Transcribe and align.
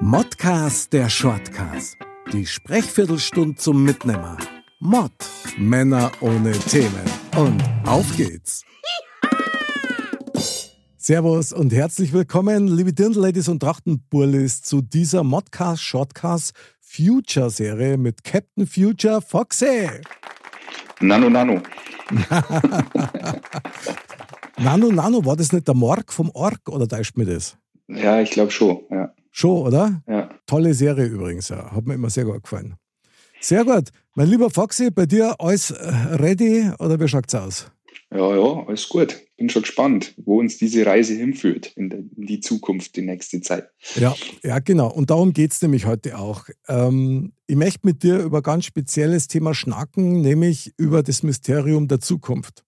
Modcast 0.00 0.92
der 0.92 1.08
Shortcast. 1.08 1.96
Die 2.30 2.44
Sprechviertelstunde 2.44 3.56
zum 3.56 3.84
Mitnehmer. 3.84 4.36
Mod. 4.78 5.12
Männer 5.56 6.12
ohne 6.20 6.52
Themen. 6.52 7.04
Und 7.34 7.62
auf 7.86 8.14
geht's. 8.14 8.64
Servus 10.98 11.54
und 11.54 11.72
herzlich 11.72 12.12
willkommen, 12.12 12.68
liebe 12.68 12.92
Dirndl-Ladies 12.92 13.48
und 13.48 13.60
Trachtenburlis, 13.60 14.60
zu 14.60 14.82
dieser 14.82 15.24
Modcast 15.24 15.82
Shortcast 15.82 16.52
Future 16.80 17.48
Serie 17.48 17.96
mit 17.96 18.24
Captain 18.24 18.66
Future 18.66 19.22
Foxy. 19.22 19.88
Nano, 21.00 21.30
Nano. 21.30 21.62
Nano, 24.58 24.92
Nano, 24.92 25.24
war 25.24 25.36
das 25.36 25.50
nicht 25.52 25.66
der 25.66 25.74
Morg 25.74 26.12
vom 26.12 26.30
Org 26.34 26.68
oder 26.68 26.86
täuscht 26.86 27.16
mir 27.16 27.24
das? 27.24 27.56
Ja, 27.88 28.20
ich 28.20 28.30
glaube 28.30 28.50
schon, 28.50 28.82
ja. 28.90 29.14
Schon, 29.36 29.66
oder? 29.66 30.00
ja. 30.06 30.30
Tolle 30.46 30.74
Serie 30.74 31.06
übrigens, 31.06 31.48
ja. 31.48 31.72
Hat 31.72 31.86
mir 31.86 31.94
immer 31.94 32.08
sehr 32.08 32.24
gut 32.24 32.44
gefallen. 32.44 32.76
Sehr 33.40 33.64
gut. 33.64 33.88
Mein 34.14 34.28
lieber 34.28 34.48
Foxy, 34.48 34.92
bei 34.92 35.06
dir 35.06 35.34
alles 35.40 35.72
äh, 35.72 35.88
ready 36.14 36.70
oder 36.78 37.00
wie 37.00 37.08
schaut's 37.08 37.34
aus? 37.34 37.66
Ja, 38.12 38.36
ja, 38.36 38.64
alles 38.64 38.88
gut. 38.88 39.20
Bin 39.36 39.48
schon 39.48 39.62
gespannt, 39.62 40.14
wo 40.24 40.38
uns 40.38 40.58
diese 40.58 40.86
Reise 40.86 41.14
hinführt 41.14 41.72
in, 41.74 42.12
die 42.14 42.38
Zukunft, 42.38 42.94
die 42.94 43.02
nächste 43.02 43.40
Zeit. 43.40 43.70
Ja, 43.96 44.14
ja, 44.44 44.60
genau. 44.60 44.88
Und 44.92 45.10
darum 45.10 45.32
geht's 45.32 45.60
nämlich 45.62 45.84
heute 45.84 46.16
auch. 46.16 46.44
Ähm, 46.68 47.32
ich 47.48 47.56
möchte 47.56 47.80
mit 47.88 48.04
dir 48.04 48.20
über 48.20 48.38
ein 48.38 48.44
ganz 48.44 48.66
spezielles 48.66 49.26
Thema 49.26 49.52
schnacken, 49.52 50.20
nämlich 50.20 50.72
über 50.76 51.02
das 51.02 51.24
Mysterium 51.24 51.88
der 51.88 51.98
Zukunft. 51.98 52.62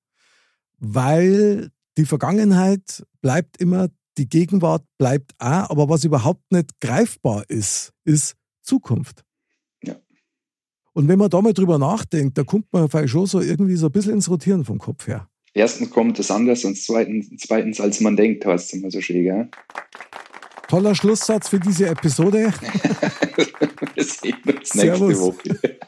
Weil 0.79 1.71
die 1.97 2.07
Vergangenheit 2.07 3.07
bleibt 3.21 3.59
immer, 3.59 3.89
die 4.19 4.29
Gegenwart 4.29 4.85
bleibt 4.99 5.33
auch, 5.39 5.71
aber 5.71 5.89
was 5.89 6.05
überhaupt 6.05 6.51
nicht 6.51 6.81
greifbar 6.81 7.45
ist, 7.49 7.93
ist 8.05 8.35
Zukunft. 8.63 9.25
Ja. 9.83 9.97
Und 10.93 11.09
wenn 11.09 11.19
man 11.19 11.31
da 11.31 11.41
mal 11.41 11.53
drüber 11.53 11.79
nachdenkt, 11.79 12.39
da 12.39 12.45
kommt 12.45 12.73
man 12.73 12.89
vielleicht 12.89 13.11
schon 13.11 13.27
so 13.27 13.41
irgendwie 13.41 13.77
so 13.77 13.87
ein 13.87 13.93
bisschen 13.93 14.15
ins 14.15 14.31
Rotieren 14.31 14.65
vom 14.65 14.79
Kopf 14.79 15.07
her. 15.07 15.29
Erstens 15.55 15.91
kommt 15.91 16.19
es 16.19 16.31
anders 16.31 16.65
und 16.65 16.77
zweitens, 16.77 17.31
zweitens 17.39 17.81
als 17.81 18.01
man 18.01 18.17
denkt, 18.17 18.45
heißt 18.45 18.67
es 18.67 18.73
immer 18.75 18.91
so 18.91 19.01
schön, 19.01 19.23
gell? 19.23 19.51
Toller 20.69 20.95
Schlusssatz 20.95 21.49
für 21.49 21.61
diese 21.61 21.89
Episode. 21.89 22.53
Wir 23.95 24.05
sehen 24.05 24.37
uns 24.45 24.75
nächste 24.75 24.79
Servus. 24.79 25.21
Woche. 25.21 25.59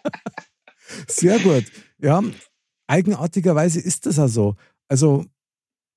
Sehr 1.09 1.39
gut. 1.41 1.65
Ja, 1.99 2.23
eigenartigerweise 2.87 3.81
ist 3.81 4.07
das 4.07 4.19
also. 4.19 4.55
Also, 4.89 5.27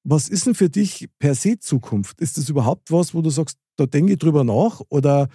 was 0.03 0.29
ist 0.29 0.45
denn 0.45 0.55
für 0.55 0.69
dich 0.69 1.07
per 1.19 1.35
se 1.35 1.59
Zukunft? 1.59 2.19
Ist 2.21 2.37
das 2.37 2.49
überhaupt 2.49 2.91
was, 2.91 3.13
wo 3.13 3.21
du 3.21 3.29
sagst, 3.29 3.57
da 3.75 3.85
denke 3.85 4.13
ich 4.13 4.19
drüber 4.19 4.43
nach 4.43 4.81
oder 4.89 5.29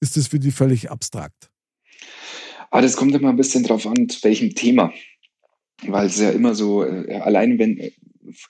ist 0.00 0.16
das 0.16 0.28
für 0.28 0.38
dich 0.38 0.54
völlig 0.54 0.90
abstrakt? 0.90 1.50
Aber 2.70 2.82
das 2.82 2.96
kommt 2.96 3.14
immer 3.14 3.30
ein 3.30 3.36
bisschen 3.36 3.64
drauf 3.64 3.86
an, 3.86 4.08
zu 4.08 4.22
welchem 4.24 4.54
Thema. 4.54 4.92
Weil 5.86 6.06
es 6.06 6.18
ja 6.18 6.30
immer 6.30 6.54
so, 6.54 6.84
äh, 6.84 7.14
allein 7.20 7.58
wenn 7.58 7.78
äh, 7.78 7.92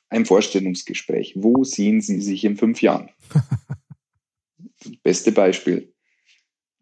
ein 0.08 0.24
Vorstellungsgespräch, 0.24 1.34
wo 1.36 1.64
sehen 1.64 2.00
Sie 2.00 2.20
sich 2.20 2.44
in 2.44 2.56
fünf 2.56 2.82
Jahren? 2.82 3.10
Beste 5.02 5.32
Beispiel. 5.32 5.92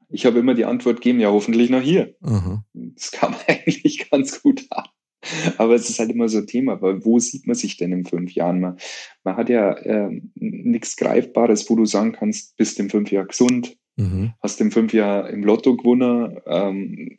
Ich 0.09 0.25
habe 0.25 0.39
immer 0.39 0.55
die 0.55 0.65
Antwort 0.65 0.99
gegeben, 0.99 1.21
ja, 1.21 1.31
hoffentlich 1.31 1.69
noch 1.69 1.81
hier. 1.81 2.15
Aha. 2.23 2.65
Das 2.73 3.11
kam 3.11 3.35
eigentlich 3.49 4.09
ganz 4.09 4.41
gut 4.43 4.67
an. 4.71 4.85
Aber 5.59 5.75
es 5.75 5.89
ist 5.89 5.99
halt 5.99 6.11
immer 6.11 6.29
so 6.29 6.39
ein 6.39 6.47
Thema, 6.47 6.81
weil 6.83 7.05
wo 7.05 7.19
sieht 7.19 7.47
man 7.47 7.57
sich 7.57 7.77
denn 7.77 7.93
in 7.93 8.05
fünf 8.05 8.33
Jahren? 8.33 8.61
Man, 8.61 8.77
man 9.25 9.37
hat 9.37 9.49
ja 9.49 9.77
ähm, 9.85 10.33
nichts 10.35 10.97
Greifbares, 10.97 11.69
wo 11.71 11.77
du 11.77 11.85
sagen 11.85 12.13
kannst, 12.13 12.57
bist 12.57 12.79
in 12.81 12.91
fünf 12.91 13.11
Jahren 13.11 13.29
gesund, 13.29 13.77
Mhm. 13.99 14.35
hast 14.43 14.61
in 14.61 14.71
fünf 14.71 14.93
Jahren 14.93 15.33
im 15.33 15.43
Lotto 15.43 15.75
gewonnen, 15.75 16.39
ähm, 16.47 17.19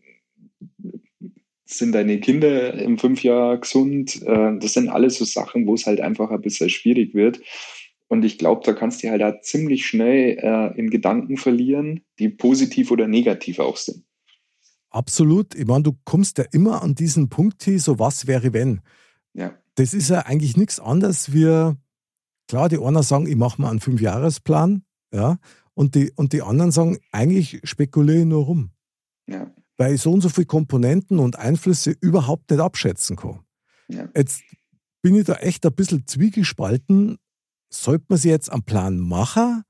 sind 1.66 1.94
deine 1.94 2.20
Kinder 2.20 2.74
in 2.76 2.98
fünf 2.98 3.24
Jahren 3.24 3.60
gesund. 3.60 4.22
Äh, 4.24 4.58
das 4.60 4.74
sind 4.74 4.90
alles 4.90 5.18
so 5.18 5.26
Sachen, 5.26 5.68
wo 5.68 5.74
es 5.74 5.86
halt 5.86 6.00
einfach 6.00 6.32
ein 6.32 6.42
bisschen 6.42 6.70
schwierig 6.70 7.14
wird. 7.14 7.42
Und 8.08 8.24
ich 8.24 8.38
glaube, 8.38 8.62
da 8.64 8.74
kannst 8.74 9.04
du 9.04 9.10
halt 9.10 9.22
auch 9.22 9.42
ziemlich 9.42 9.86
schnell 9.86 10.38
äh, 10.42 10.80
in 10.80 10.90
Gedanken 10.90 11.36
verlieren, 11.36 12.02
die 12.20 12.30
positiv 12.30 12.90
oder 12.92 13.08
negativ 13.08 13.60
auch 13.60 13.76
sind. 13.76 14.04
Absolut. 14.90 15.56
Ich 15.56 15.66
meine, 15.66 15.84
du 15.84 15.98
kommst 16.06 16.38
ja 16.38 16.46
immer 16.52 16.82
an 16.82 16.96
diesen 16.96 17.30
Punkt 17.30 17.64
hin, 17.64 17.80
so 17.80 18.00
was 18.00 18.28
wäre 18.28 18.54
wenn. 18.54 18.82
Ja, 19.34 19.54
Das 19.76 19.94
ist 19.94 20.10
ja 20.10 20.22
eigentlich 20.22 20.58
nichts 20.58 20.80
anderes 20.80 21.34
wie, 21.34 21.74
klar, 22.48 22.70
die 22.70 22.80
einen 22.80 23.04
sagen, 23.04 23.28
ich 23.28 23.36
mache 23.36 23.62
mal 23.62 23.70
einen 23.70 23.80
Fünfjahresplan, 23.80 24.84
ja, 25.14 25.38
und 25.74 25.96
die, 25.96 26.12
und 26.16 26.34
die 26.34 26.42
anderen 26.42 26.72
sagen, 26.72 26.98
eigentlich 27.12 27.62
spekuliere 27.64 28.20
ich 28.20 28.26
nur 28.26 28.46
rum, 28.46 28.72
ja, 29.28 29.52
weil 29.78 29.94
ich 29.94 30.02
so 30.02 30.12
und 30.12 30.22
so 30.22 30.30
viele 30.30 30.48
Komponenten 30.48 31.20
und 31.20 31.38
Einflüsse 31.38 31.96
überhaupt 32.02 32.50
nicht 32.50 32.60
abschätzen 32.60 33.16
kann. 33.16 33.42
ja. 33.88 34.10
Jetzt 34.16 34.42
bin 35.04 35.16
ich 35.16 35.26
da 35.26 35.36
echt 35.36 35.66
ein 35.66 35.74
bisschen 35.74 36.08
zwiegespalten. 36.08 37.18
Sollte 37.72 38.06
man 38.10 38.18
sich 38.18 38.32
jetzt 38.32 38.52
am 38.52 38.64
Plan 38.64 38.98
machen 38.98 39.64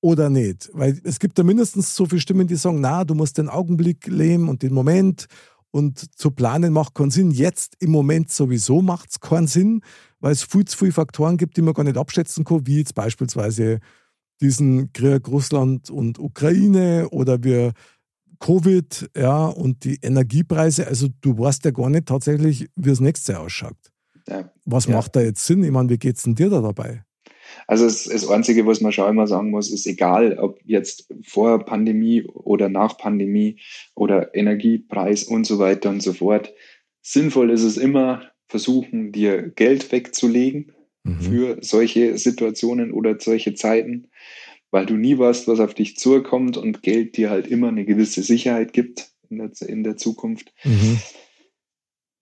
oder 0.00 0.30
nicht? 0.30 0.70
Weil 0.72 1.00
es 1.04 1.18
gibt 1.18 1.38
da 1.38 1.42
mindestens 1.42 1.94
so 1.94 2.06
viele 2.06 2.20
Stimmen, 2.20 2.46
die 2.46 2.56
sagen, 2.56 2.80
na, 2.80 3.04
du 3.04 3.14
musst 3.14 3.38
den 3.38 3.48
Augenblick 3.48 4.06
leben 4.06 4.48
und 4.48 4.62
den 4.62 4.72
Moment 4.74 5.26
und 5.70 5.98
zu 6.18 6.30
planen 6.30 6.72
macht 6.72 6.94
keinen 6.94 7.10
Sinn. 7.10 7.30
Jetzt 7.30 7.74
im 7.80 7.90
Moment 7.90 8.30
sowieso 8.30 8.80
macht 8.80 9.10
es 9.10 9.20
keinen 9.20 9.46
Sinn, 9.46 9.82
weil 10.20 10.32
es 10.32 10.42
viel 10.42 10.64
zu 10.64 10.78
viele 10.78 10.92
Faktoren 10.92 11.36
gibt, 11.36 11.56
die 11.56 11.62
man 11.62 11.74
gar 11.74 11.84
nicht 11.84 11.98
abschätzen 11.98 12.44
kann, 12.44 12.66
wie 12.66 12.78
jetzt 12.78 12.94
beispielsweise 12.94 13.80
diesen 14.40 14.92
Krieg 14.92 15.26
Russland 15.28 15.90
und 15.90 16.18
Ukraine 16.18 17.08
oder 17.10 17.42
wir 17.42 17.72
Covid, 18.40 19.10
ja, 19.16 19.46
und 19.46 19.82
die 19.84 19.98
Energiepreise. 20.00 20.86
Also 20.86 21.08
du 21.20 21.36
weißt 21.36 21.64
ja 21.64 21.72
gar 21.72 21.90
nicht 21.90 22.06
tatsächlich, 22.06 22.68
wie 22.76 22.90
das 22.90 23.00
nächste 23.00 23.32
Jahr 23.32 23.42
ausschaut. 23.42 23.76
ja. 24.28 24.50
Was 24.64 24.86
Ja. 24.86 24.94
macht 24.96 25.16
da 25.16 25.20
jetzt 25.20 25.44
Sinn? 25.44 25.64
Ich 25.64 25.70
meine, 25.72 25.88
wie 25.88 25.98
geht's 25.98 26.22
denn 26.22 26.34
dir 26.36 26.48
da 26.50 26.60
dabei? 26.60 27.02
Also 27.68 27.84
das, 27.84 28.04
das 28.04 28.28
Einzige, 28.28 28.66
was 28.66 28.80
man 28.80 28.90
schon 28.90 29.08
immer 29.08 29.28
sagen 29.28 29.50
muss, 29.50 29.70
ist 29.70 29.86
egal, 29.86 30.38
ob 30.38 30.58
jetzt 30.64 31.08
vor 31.22 31.64
Pandemie 31.64 32.24
oder 32.24 32.68
nach 32.68 32.98
Pandemie 32.98 33.60
oder 33.94 34.34
Energiepreis 34.34 35.22
und 35.22 35.46
so 35.46 35.60
weiter 35.60 35.90
und 35.90 36.02
so 36.02 36.12
fort. 36.12 36.52
Sinnvoll 37.02 37.50
ist 37.50 37.62
es 37.62 37.76
immer, 37.76 38.22
versuchen, 38.48 39.12
dir 39.12 39.42
Geld 39.50 39.92
wegzulegen 39.92 40.72
Mhm. 41.08 41.20
für 41.20 41.58
solche 41.60 42.18
Situationen 42.18 42.92
oder 42.92 43.18
solche 43.18 43.54
Zeiten, 43.54 44.08
weil 44.70 44.86
du 44.86 44.94
nie 44.94 45.18
weißt, 45.18 45.48
was 45.48 45.60
auf 45.60 45.74
dich 45.74 45.96
zukommt 45.96 46.56
und 46.56 46.82
Geld 46.82 47.16
dir 47.16 47.30
halt 47.30 47.46
immer 47.46 47.68
eine 47.68 47.84
gewisse 47.84 48.22
Sicherheit 48.22 48.72
gibt 48.72 49.10
in 49.30 49.38
der, 49.38 49.50
in 49.68 49.84
der 49.84 49.96
Zukunft. 49.96 50.52
Mhm. 50.64 50.98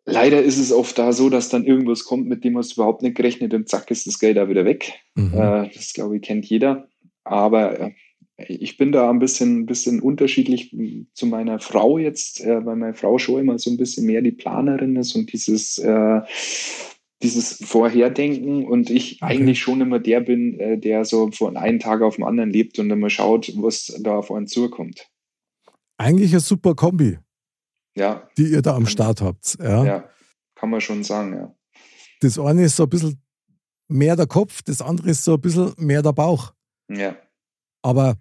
Leider 0.08 0.40
ist 0.40 0.58
es 0.58 0.72
oft 0.72 0.96
da 0.98 1.12
so, 1.12 1.28
dass 1.28 1.48
dann 1.48 1.64
irgendwas 1.64 2.04
kommt, 2.04 2.28
mit 2.28 2.44
dem 2.44 2.56
hast 2.56 2.70
du 2.70 2.80
überhaupt 2.80 3.02
nicht 3.02 3.16
gerechnet 3.16 3.52
und 3.54 3.68
zack 3.68 3.90
ist 3.90 4.06
das 4.06 4.20
Geld 4.20 4.36
da 4.36 4.48
wieder 4.48 4.64
weg. 4.64 4.94
Mhm. 5.16 5.34
Äh, 5.34 5.70
das 5.74 5.92
glaube 5.92 6.16
ich 6.16 6.22
kennt 6.22 6.46
jeder. 6.46 6.88
Aber 7.24 7.80
äh, 7.80 7.90
ich 8.38 8.76
bin 8.76 8.92
da 8.92 9.10
ein 9.10 9.18
bisschen, 9.18 9.66
bisschen 9.66 10.00
unterschiedlich 10.00 10.74
zu 11.12 11.26
meiner 11.26 11.58
Frau 11.58 11.98
jetzt, 11.98 12.40
äh, 12.40 12.64
weil 12.64 12.76
meine 12.76 12.94
Frau 12.94 13.18
schon 13.18 13.40
immer 13.40 13.58
so 13.58 13.68
ein 13.70 13.78
bisschen 13.78 14.06
mehr 14.06 14.22
die 14.22 14.30
Planerin 14.32 14.94
ist 14.94 15.16
und 15.16 15.32
dieses, 15.32 15.78
äh, 15.78 16.20
dieses 17.22 17.54
Vorherdenken 17.64 18.64
und 18.64 18.90
ich 18.90 19.20
Okay. 19.22 19.32
eigentlich 19.32 19.58
schon 19.58 19.80
immer 19.80 19.98
der 19.98 20.20
bin, 20.20 20.60
äh, 20.60 20.78
der 20.78 21.04
so 21.04 21.32
von 21.32 21.56
einem 21.56 21.80
Tag 21.80 22.02
auf 22.02 22.16
den 22.16 22.24
anderen 22.24 22.50
lebt 22.50 22.78
und 22.78 22.90
immer 22.90 23.10
schaut, 23.10 23.52
was 23.56 23.98
da 24.02 24.18
auf 24.18 24.30
einen 24.30 24.46
zukommt. 24.46 25.08
Eigentlich 25.98 26.30
eine 26.32 26.40
super 26.40 26.74
Kombi, 26.74 27.18
Ja, 27.96 28.28
die 28.36 28.48
ihr 28.48 28.62
da 28.62 28.76
am 28.76 28.86
Start 28.86 29.20
habt. 29.22 29.56
Ja? 29.58 29.84
ja, 29.84 30.10
kann 30.54 30.70
man 30.70 30.80
schon 30.80 31.02
sagen, 31.02 31.34
ja. 31.34 31.54
Das 32.20 32.38
eine 32.38 32.64
ist 32.64 32.76
so 32.76 32.84
ein 32.84 32.88
bisschen 32.88 33.22
mehr 33.88 34.16
der 34.16 34.26
Kopf, 34.26 34.62
das 34.62 34.80
andere 34.80 35.10
ist 35.10 35.24
so 35.24 35.34
ein 35.34 35.40
bisschen 35.40 35.72
mehr 35.78 36.02
der 36.02 36.12
Bauch. 36.12 36.52
Ja. 36.88 37.16
Aber 37.82 38.16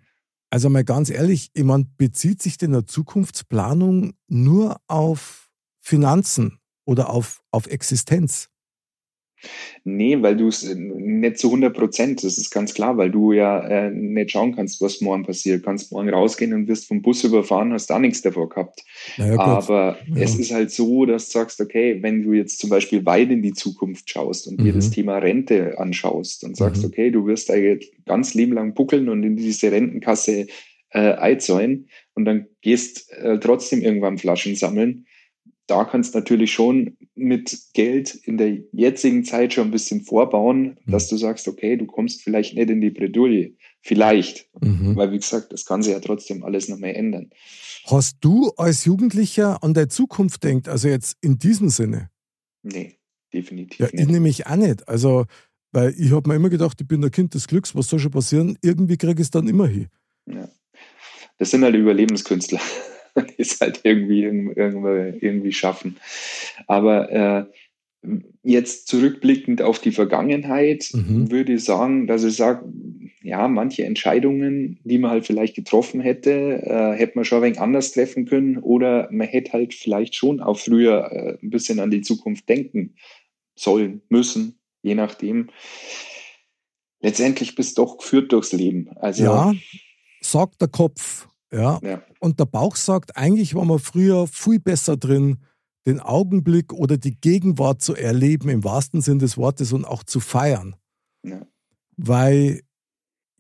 also 0.50 0.70
mal 0.70 0.84
ganz 0.84 1.10
ehrlich, 1.10 1.50
ich 1.54 1.64
meine, 1.64 1.86
bezieht 1.98 2.42
sich 2.42 2.58
denn 2.58 2.74
eine 2.74 2.86
Zukunftsplanung 2.86 4.14
nur 4.28 4.78
auf 4.88 5.50
Finanzen 5.82 6.60
oder 6.86 7.10
auf, 7.10 7.42
auf 7.52 7.68
Existenz? 7.68 8.50
Nee, 9.84 10.22
weil 10.22 10.36
du 10.36 10.48
es 10.48 10.64
nicht 10.76 11.38
zu 11.38 11.48
100 11.48 11.76
Prozent, 11.76 12.24
das 12.24 12.38
ist 12.38 12.50
ganz 12.50 12.74
klar, 12.74 12.98
weil 12.98 13.12
du 13.12 13.34
ja 13.34 13.60
äh, 13.60 13.92
nicht 13.92 14.32
schauen 14.32 14.56
kannst, 14.56 14.82
was 14.82 15.02
morgen 15.02 15.24
passiert. 15.24 15.62
Du 15.62 15.66
kannst 15.66 15.92
morgen 15.92 16.10
rausgehen 16.10 16.54
und 16.54 16.68
wirst 16.68 16.88
vom 16.88 17.02
Bus 17.02 17.24
überfahren, 17.24 17.72
hast 17.74 17.90
da 17.90 18.00
nichts 18.00 18.22
davor 18.22 18.50
gehabt. 18.50 18.84
Ja, 19.18 19.38
Aber 19.40 19.98
ja. 20.08 20.24
es 20.24 20.36
ist 20.40 20.52
halt 20.52 20.72
so, 20.72 21.06
dass 21.06 21.28
du 21.28 21.32
sagst, 21.34 21.62
okay, 21.62 22.00
wenn 22.02 22.24
du 22.24 22.34
jetzt 22.34 22.60
zum 22.60 22.70
Beispiel 22.70 23.06
weit 23.06 23.30
in 23.30 23.44
die 23.44 23.54
Zukunft 23.54 24.10
schaust 24.10 24.48
und 24.48 24.60
mhm. 24.60 24.66
dir 24.66 24.74
das 24.74 24.90
Thema 24.90 25.18
Rente 25.18 25.78
anschaust 25.78 26.44
und 26.44 26.58
sagst, 26.58 26.82
mhm. 26.82 26.90
okay, 26.90 27.12
du 27.12 27.28
wirst 27.28 27.52
eigentlich 27.52 27.92
ganz 28.06 28.34
Leben 28.34 28.54
lang 28.54 28.74
buckeln 28.74 29.10
und 29.10 29.24
in 29.24 29.36
diese 29.36 29.72
Rentenkasse 29.72 30.48
äh, 30.92 31.14
einzahlen 31.14 31.90
und 32.14 32.26
dann 32.26 32.48
gehst 32.62 33.12
äh, 33.12 33.38
trotzdem 33.40 33.82
irgendwann 33.82 34.18
Flaschen 34.18 34.56
sammeln, 34.56 35.06
da 35.68 35.84
kannst 35.84 36.14
du 36.14 36.20
natürlich 36.20 36.54
schon 36.54 36.98
mit 37.16 37.58
Geld 37.74 38.14
in 38.14 38.38
der 38.38 38.58
jetzigen 38.72 39.24
Zeit 39.24 39.54
schon 39.54 39.68
ein 39.68 39.72
bisschen 39.72 40.02
vorbauen, 40.02 40.78
mhm. 40.86 40.92
dass 40.92 41.08
du 41.08 41.18
sagst, 41.18 41.48
okay, 41.48 41.76
du 41.78 41.86
kommst 41.86 42.22
vielleicht 42.22 42.56
nicht 42.56 42.70
in 42.70 42.82
die 42.82 42.92
Bredouille. 42.92 43.56
Vielleicht. 43.82 44.48
Mhm. 44.62 44.96
Weil, 44.96 45.12
wie 45.12 45.20
gesagt, 45.20 45.54
das 45.54 45.66
kann 45.66 45.84
sich 45.84 45.94
ja 45.94 46.00
trotzdem 46.00 46.44
alles 46.44 46.70
noch 46.70 46.78
mehr 46.78 46.96
ändern. 46.96 47.30
Hast 47.86 48.18
du 48.22 48.52
als 48.58 48.86
Jugendlicher 48.86 49.64
an 49.64 49.74
der 49.74 49.90
Zukunft 49.90 50.44
denkt, 50.44 50.68
also 50.68 50.88
jetzt 50.88 51.18
in 51.22 51.38
diesem 51.38 51.70
Sinne? 51.70 52.10
Nee, 52.64 52.98
definitiv 53.34 53.80
ja, 53.80 53.86
nicht. 53.86 54.00
Ich 54.00 54.08
nämlich 54.08 54.48
auch 54.48 54.56
nicht. 54.56 54.88
Also, 54.88 55.26
weil 55.72 55.94
ich 55.98 56.12
habe 56.12 56.30
mir 56.30 56.36
immer 56.36 56.50
gedacht, 56.50 56.80
ich 56.82 56.88
bin 56.88 57.02
der 57.02 57.12
Kind 57.12 57.34
des 57.34 57.48
Glücks, 57.48 57.76
was 57.76 57.88
soll 57.88 58.00
schon 58.00 58.12
passieren? 58.12 58.58
Irgendwie 58.62 58.98
kriege 58.98 59.22
ich 59.22 59.28
es 59.28 59.32
dann 59.32 59.48
immer 59.48 59.68
hin. 59.68 59.88
Ja. 60.26 60.50
Das 61.38 61.52
sind 61.52 61.64
halt 61.64 61.76
Überlebenskünstler. 61.76 62.62
ist 63.38 63.62
halt 63.62 63.82
irgendwie, 63.84 64.24
irgendwie, 64.24 65.26
irgendwie 65.26 65.54
schaffen. 65.54 65.98
Aber 66.68 67.12
äh, 67.12 67.46
jetzt 68.44 68.88
zurückblickend 68.88 69.62
auf 69.62 69.80
die 69.80 69.92
Vergangenheit 69.92 70.90
mhm. 70.94 71.32
würde 71.32 71.54
ich 71.54 71.64
sagen, 71.64 72.08
dass 72.08 72.24
ich 72.24 72.36
sage, 72.36 72.66
ja, 73.24 73.48
manche 73.48 73.84
Entscheidungen, 73.86 74.80
die 74.84 75.00
man 75.00 75.12
halt 75.12 75.26
vielleicht 75.26 75.56
getroffen 75.56 76.00
hätte, 76.02 76.62
äh, 76.64 76.94
hätte 76.94 77.14
man 77.16 77.26
schon 77.26 77.40
ein 77.40 77.44
wenig 77.46 77.60
anders 77.60 77.92
treffen 77.92 78.26
können 78.26 78.58
oder 78.60 79.10
man 79.12 79.28
hätte 79.28 79.54
halt 79.54 79.74
vielleicht 79.74 80.14
schon 80.14 80.42
auch 80.42 80.60
früher 80.60 81.12
äh, 81.12 81.38
ein 81.42 81.50
bisschen 81.50 81.80
an 81.80 81.90
die 81.90 82.02
Zukunft 82.02 82.48
denken 82.48 82.96
sollen, 83.56 84.02
müssen, 84.10 84.60
je 84.84 84.94
nachdem. 84.94 85.50
Letztendlich 87.02 87.56
bist 87.56 87.78
du 87.78 87.84
doch 87.84 87.98
geführt 87.98 88.32
durchs 88.32 88.52
Leben. 88.52 88.90
Also, 88.98 89.24
ja, 89.24 89.54
sagt 90.22 90.62
der 90.62 90.68
Kopf. 90.68 91.28
Ja. 91.52 91.80
ja. 91.84 92.02
Und 92.20 92.40
der 92.40 92.46
Bauch 92.46 92.76
sagt, 92.76 93.18
eigentlich 93.18 93.56
war 93.56 93.66
man 93.66 93.80
früher 93.80 94.28
viel 94.28 94.60
besser 94.60 94.98
drin, 94.98 95.38
den 95.86 96.00
Augenblick 96.00 96.74
oder 96.74 96.98
die 96.98 97.16
Gegenwart 97.20 97.82
zu 97.82 97.96
erleben, 97.96 98.50
im 98.50 98.64
wahrsten 98.64 99.02
Sinn 99.02 99.20
des 99.20 99.38
Wortes, 99.38 99.72
und 99.72 99.86
auch 99.86 100.04
zu 100.04 100.20
feiern. 100.20 100.76
Ja. 101.24 101.46
Weil 101.98 102.62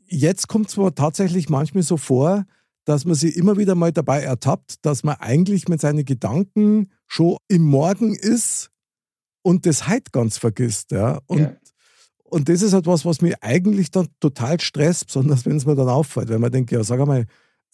jetzt 0.07 0.48
kommt 0.48 0.68
es 0.68 0.74
zwar 0.74 0.94
tatsächlich 0.94 1.50
manchmal 1.50 1.84
so 1.84 1.98
vor, 1.98 2.46
dass 2.86 3.06
man 3.06 3.16
sich 3.16 3.36
immer 3.36 3.57
wieder 3.57 3.74
mal 3.74 3.92
dabei 3.92 4.22
ertappt, 4.22 4.86
dass 4.86 5.04
man 5.04 5.16
eigentlich 5.16 5.68
mit 5.68 5.81
seinen 5.81 6.06
Gedanken 6.06 6.92
schon 7.08 7.38
im 7.48 7.63
Morgen 7.63 8.13
ist 8.13 8.69
und 9.42 9.66
das 9.66 9.88
heute 9.88 10.12
ganz 10.12 10.38
vergisst. 10.38 10.92
Ja? 10.92 11.19
Und, 11.25 11.40
ja. 11.40 11.56
und 12.24 12.48
das 12.48 12.62
ist 12.62 12.74
halt 12.74 12.86
was, 12.86 13.22
mich 13.22 13.42
eigentlich 13.42 13.90
dann 13.90 14.08
total 14.19 14.60
stresst, 14.60 15.08
besonders 15.08 15.46
wenn 15.46 15.58
es 15.58 15.66
mir 15.66 15.75
dann 15.75 15.90
auffällt, 15.90 16.30
weil 16.30 16.40
man 16.40 16.51
denkt, 16.51 16.72
ja, 16.72 16.84
sag 16.84 17.00
einmal, 17.00 17.25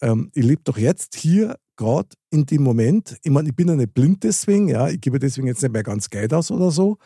ähm, 0.02 0.30
ich 0.34 0.44
lebe 0.44 0.62
doch 0.64 0.76
jetzt 0.76 1.16
hier 1.16 1.56
gerade 1.76 2.08
in 2.30 2.44
dem 2.44 2.62
Moment. 2.62 3.16
Ich 3.22 3.30
meine, 3.30 3.48
ich 3.48 3.56
bin 3.56 3.68
ja 3.68 3.76
nicht 3.76 3.94
blind 3.94 4.22
deswegen, 4.24 4.68
ja, 4.68 4.88
ich 4.88 5.00
gebe 5.00 5.18
deswegen 5.18 5.46
jetzt 5.46 5.62
nicht 5.62 5.72
mehr 5.72 5.82
ganz 5.82 6.10
Geld 6.10 6.34
aus 6.34 6.50
oder 6.50 6.70
so, 6.70 6.98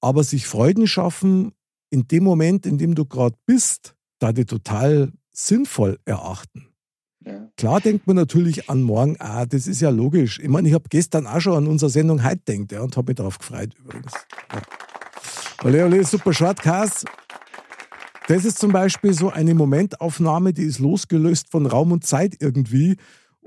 aber 0.00 0.22
sich 0.22 0.46
Freuden 0.46 0.86
schaffen 0.86 1.52
in 1.90 2.06
dem 2.06 2.22
Moment, 2.22 2.66
in 2.66 2.78
dem 2.78 2.94
du 2.94 3.04
gerade 3.04 3.36
bist, 3.46 3.96
da 4.18 4.32
die 4.32 4.44
total 4.44 5.12
sinnvoll 5.30 5.98
erachten. 6.04 6.68
Ja. 7.24 7.50
Klar 7.56 7.80
denkt 7.80 8.06
man 8.06 8.16
natürlich 8.16 8.70
an 8.70 8.82
morgen, 8.82 9.16
ah, 9.18 9.44
das 9.46 9.66
ist 9.66 9.80
ja 9.80 9.90
logisch. 9.90 10.38
Ich 10.38 10.48
meine, 10.48 10.68
ich 10.68 10.74
habe 10.74 10.88
gestern 10.88 11.26
auch 11.26 11.40
schon 11.40 11.56
an 11.56 11.66
unsere 11.66 11.90
Sendung 11.90 12.24
heute 12.24 12.42
denkt 12.46 12.72
ja, 12.72 12.80
und 12.82 12.96
habe 12.96 13.10
mich 13.10 13.16
darauf 13.16 13.38
gefreut 13.38 13.74
übrigens. 13.78 14.12
Ja. 14.52 14.62
Ole, 15.64 15.84
ole, 15.84 16.04
super 16.04 16.32
Shortcast. 16.32 17.04
Das 18.28 18.44
ist 18.44 18.58
zum 18.58 18.72
Beispiel 18.72 19.14
so 19.14 19.30
eine 19.30 19.54
Momentaufnahme, 19.54 20.52
die 20.52 20.64
ist 20.64 20.80
losgelöst 20.80 21.50
von 21.50 21.64
Raum 21.64 21.92
und 21.92 22.04
Zeit 22.04 22.36
irgendwie 22.40 22.98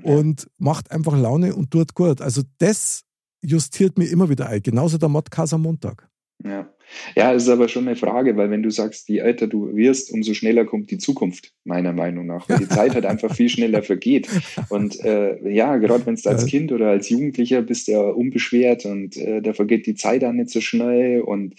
und 0.02 0.50
macht 0.58 0.90
einfach 0.90 1.16
Laune 1.16 1.56
und 1.56 1.70
tut 1.70 1.94
gut. 1.94 2.20
Also 2.20 2.42
das 2.58 3.04
justiert 3.42 4.00
mir 4.00 4.06
immer 4.06 4.30
wieder 4.30 4.48
ein. 4.48 4.64
Genauso 4.64 4.98
der 4.98 5.08
Modcast 5.08 5.54
am 5.54 5.62
Montag. 5.62 6.10
Ja. 6.44 6.68
Ja, 7.16 7.34
es 7.34 7.44
ist 7.44 7.50
aber 7.50 7.68
schon 7.68 7.88
eine 7.88 7.96
Frage, 7.96 8.38
weil 8.38 8.50
wenn 8.50 8.64
du 8.64 8.70
sagst, 8.70 9.10
je 9.10 9.20
älter 9.20 9.48
du 9.48 9.76
wirst, 9.76 10.12
umso 10.12 10.34
schneller 10.34 10.66
kommt 10.66 10.92
die 10.92 10.98
Zukunft, 10.98 11.54
meiner 11.64 11.94
Meinung 11.94 12.26
nach. 12.26 12.48
Weil 12.50 12.60
die 12.60 12.68
Zeit 12.70 12.94
halt 12.94 13.06
einfach 13.06 13.36
viel 13.36 13.50
schneller 13.50 13.84
vergeht. 13.84 14.28
Und 14.70 15.00
äh, 15.04 15.38
ja, 15.50 15.78
gerade 15.78 16.06
wenn 16.06 16.16
du 16.16 16.30
als 16.30 16.46
Kind 16.46 16.72
oder 16.72 16.90
als 16.90 17.10
Jugendlicher 17.10 17.62
bist, 17.62 17.88
ja 17.88 18.02
unbeschwert 18.02 18.86
und 18.86 19.18
äh, 19.18 19.42
da 19.42 19.54
vergeht 19.54 19.86
die 19.86 19.96
Zeit 19.96 20.24
auch 20.24 20.34
nicht 20.34 20.50
so 20.50 20.62
schnell. 20.62 21.22
Und 21.22 21.56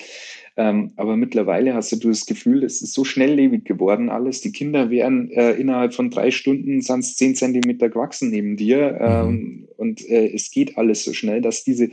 ähm, 0.56 0.92
aber 0.96 1.16
mittlerweile 1.16 1.72
hast 1.72 1.92
du 1.92 2.08
das 2.08 2.26
Gefühl, 2.26 2.62
es 2.62 2.82
ist 2.82 2.92
so 2.92 3.04
schnelllebig 3.04 3.64
geworden 3.64 4.10
alles. 4.10 4.42
Die 4.42 4.52
Kinder 4.52 4.90
wären 4.90 5.30
äh, 5.30 5.52
innerhalb 5.52 5.94
von 5.94 6.10
drei 6.10 6.30
Stunden 6.30 6.82
sind 6.82 7.02
zehn 7.02 7.34
Zentimeter 7.34 7.88
gewachsen 7.88 8.30
neben 8.30 8.56
dir. 8.56 8.98
Ähm, 9.00 9.30
mhm. 9.30 9.68
Und 9.78 10.08
äh, 10.08 10.30
es 10.32 10.50
geht 10.50 10.76
alles 10.76 11.04
so 11.04 11.14
schnell, 11.14 11.40
dass 11.40 11.64
diese 11.64 11.90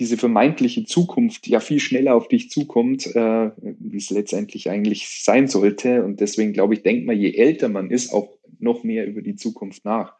diese 0.00 0.16
vermeintliche 0.16 0.84
Zukunft 0.84 1.46
ja 1.46 1.60
viel 1.60 1.78
schneller 1.78 2.14
auf 2.16 2.26
dich 2.26 2.50
zukommt, 2.50 3.06
äh, 3.14 3.50
wie 3.56 3.98
es 3.98 4.10
letztendlich 4.10 4.70
eigentlich 4.70 5.22
sein 5.22 5.46
sollte. 5.46 6.02
Und 6.02 6.20
deswegen 6.20 6.52
glaube 6.52 6.74
ich, 6.74 6.82
denkt 6.82 7.06
man, 7.06 7.16
je 7.16 7.34
älter 7.34 7.68
man 7.68 7.90
ist, 7.90 8.12
auch 8.12 8.30
noch 8.58 8.82
mehr 8.82 9.06
über 9.06 9.22
die 9.22 9.36
Zukunft 9.36 9.84
nach. 9.84 10.16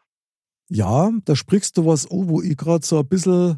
Ja, 0.69 1.11
da 1.25 1.35
sprichst 1.35 1.77
du 1.77 1.85
was, 1.85 2.09
oh, 2.09 2.29
wo 2.29 2.41
ich 2.41 2.55
gerade 2.55 2.85
so 2.85 2.99
ein 2.99 3.07
bisschen 3.07 3.57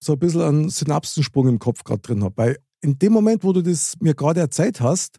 so 0.00 0.12
ein 0.12 0.18
bisschen 0.18 0.42
einen 0.42 0.68
Synapsensprung 0.68 1.48
im 1.48 1.58
Kopf 1.58 1.84
gerade 1.84 2.02
drin 2.02 2.22
habe. 2.22 2.36
Weil 2.36 2.58
in 2.80 2.98
dem 2.98 3.12
Moment, 3.12 3.44
wo 3.44 3.52
du 3.52 3.62
das 3.62 3.96
mir 4.00 4.14
gerade 4.14 4.40
erzählt 4.40 4.80
hast, 4.80 5.18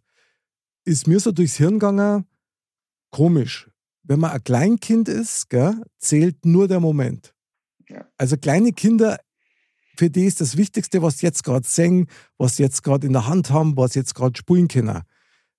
ist 0.86 1.07
mir 1.07 1.19
so 1.19 1.31
durchs 1.31 1.57
Hirn 1.57 1.80
gegangen, 1.80 2.25
komisch. 3.12 3.69
Wenn 4.04 4.19
man 4.19 4.31
ein 4.31 4.44
Kleinkind 4.44 5.10
ist, 5.10 5.50
gell, 5.50 5.83
zählt 6.00 6.45
nur 6.45 6.68
der 6.68 6.80
Moment. 6.80 7.33
Ja. 7.89 8.07
Also 8.18 8.38
kleine 8.38 8.72
Kinder 8.72 9.19
für 10.00 10.10
die 10.10 10.24
ist 10.24 10.40
das 10.40 10.56
Wichtigste, 10.56 11.01
was 11.01 11.18
sie 11.18 11.25
jetzt 11.25 11.44
gerade 11.44 11.68
singen, 11.68 12.07
was 12.38 12.56
sie 12.56 12.63
jetzt 12.63 12.84
gerade 12.84 13.06
in 13.06 13.12
der 13.12 13.28
Hand 13.28 13.50
haben, 13.50 13.75
was 13.75 13.94
sie 13.94 14.00
jetzt 14.00 14.16
gerade 14.16 14.38
spielen 14.38 14.69
können. 14.69 15.01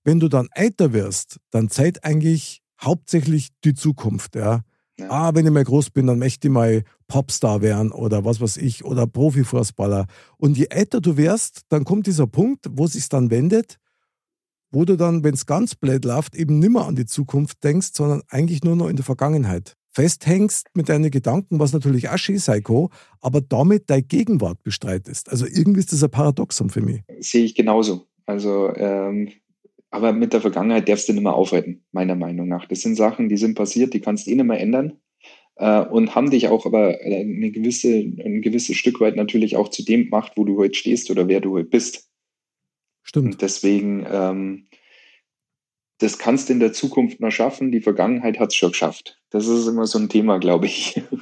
Wenn 0.02 0.18
du 0.18 0.28
dann 0.28 0.48
älter 0.52 0.94
wirst, 0.94 1.36
dann 1.50 1.68
zählt 1.68 2.04
eigentlich 2.04 2.62
hauptsächlich 2.80 3.50
die 3.64 3.74
Zukunft. 3.74 4.36
Ja. 4.36 4.62
ja. 4.98 5.10
Ah, 5.10 5.34
wenn 5.34 5.44
ich 5.44 5.52
mal 5.52 5.62
groß 5.62 5.90
bin, 5.90 6.06
dann 6.06 6.18
möchte 6.18 6.48
ich 6.48 6.54
mal 6.54 6.84
Popstar 7.06 7.60
werden 7.60 7.92
oder 7.92 8.24
was 8.24 8.40
weiß 8.40 8.56
ich 8.56 8.82
oder 8.82 9.06
Profifußballer. 9.06 10.06
Und 10.38 10.56
je 10.56 10.68
älter 10.70 11.02
du 11.02 11.18
wirst, 11.18 11.60
dann 11.68 11.84
kommt 11.84 12.06
dieser 12.06 12.26
Punkt, 12.26 12.64
wo 12.70 12.86
es 12.86 12.94
sich 12.94 13.10
dann 13.10 13.30
wendet, 13.30 13.76
wo 14.70 14.86
du 14.86 14.96
dann, 14.96 15.22
wenn 15.22 15.34
es 15.34 15.44
ganz 15.44 15.74
blöd 15.74 16.06
läuft, 16.06 16.34
eben 16.34 16.58
nimmer 16.58 16.86
an 16.86 16.96
die 16.96 17.04
Zukunft 17.04 17.62
denkst, 17.62 17.90
sondern 17.92 18.22
eigentlich 18.30 18.64
nur 18.64 18.74
noch 18.74 18.88
in 18.88 18.96
der 18.96 19.04
Vergangenheit 19.04 19.76
festhängst 19.92 20.68
mit 20.74 20.88
deinen 20.88 21.10
Gedanken, 21.10 21.58
was 21.58 21.72
natürlich 21.72 22.08
auch 22.08 22.18
schön 22.18 22.38
kann, 22.38 22.88
aber 23.20 23.40
damit 23.40 23.90
deine 23.90 24.02
Gegenwart 24.02 24.62
bestreitest. 24.62 25.30
Also 25.30 25.46
irgendwie 25.46 25.80
ist 25.80 25.92
das 25.92 26.04
ein 26.04 26.10
Paradoxon 26.10 26.70
für 26.70 26.80
mich. 26.80 27.00
Sehe 27.18 27.44
ich 27.44 27.54
genauso. 27.54 28.06
Also, 28.26 28.72
ähm, 28.76 29.30
aber 29.90 30.12
mit 30.12 30.32
der 30.32 30.40
Vergangenheit 30.40 30.88
darfst 30.88 31.08
du 31.08 31.12
nicht 31.12 31.22
mehr 31.22 31.34
aufhalten, 31.34 31.82
meiner 31.90 32.14
Meinung 32.14 32.46
nach. 32.48 32.66
Das 32.66 32.80
sind 32.82 32.94
Sachen, 32.94 33.28
die 33.28 33.36
sind 33.36 33.56
passiert, 33.56 33.92
die 33.92 34.00
kannst 34.00 34.26
du 34.26 34.30
eh 34.30 34.36
nicht 34.36 34.44
mehr 34.44 34.60
ändern 34.60 34.98
äh, 35.56 35.80
und 35.80 36.14
haben 36.14 36.30
dich 36.30 36.48
auch 36.48 36.64
aber 36.66 36.98
eine 37.00 37.50
gewisse, 37.50 37.92
ein 37.94 38.40
gewisses 38.42 38.76
Stück 38.76 39.00
weit 39.00 39.16
natürlich 39.16 39.56
auch 39.56 39.68
zu 39.68 39.84
dem 39.84 40.04
gemacht, 40.04 40.32
wo 40.36 40.44
du 40.44 40.56
heute 40.58 40.74
stehst 40.74 41.10
oder 41.10 41.28
wer 41.28 41.40
du 41.40 41.52
heute 41.52 41.68
bist. 41.68 42.08
Stimmt. 43.02 43.32
Und 43.32 43.42
deswegen 43.42 44.06
ähm, 44.10 44.68
das 46.00 46.18
kannst 46.18 46.48
du 46.48 46.54
in 46.54 46.60
der 46.60 46.72
Zukunft 46.72 47.20
noch 47.20 47.30
schaffen. 47.30 47.70
Die 47.70 47.80
Vergangenheit 47.80 48.38
hat 48.38 48.48
es 48.48 48.56
schon 48.56 48.72
geschafft. 48.72 49.18
Das 49.30 49.46
ist 49.46 49.66
immer 49.66 49.86
so 49.86 49.98
ein 49.98 50.08
Thema, 50.08 50.38
glaube 50.38 50.66
ich. 50.66 51.00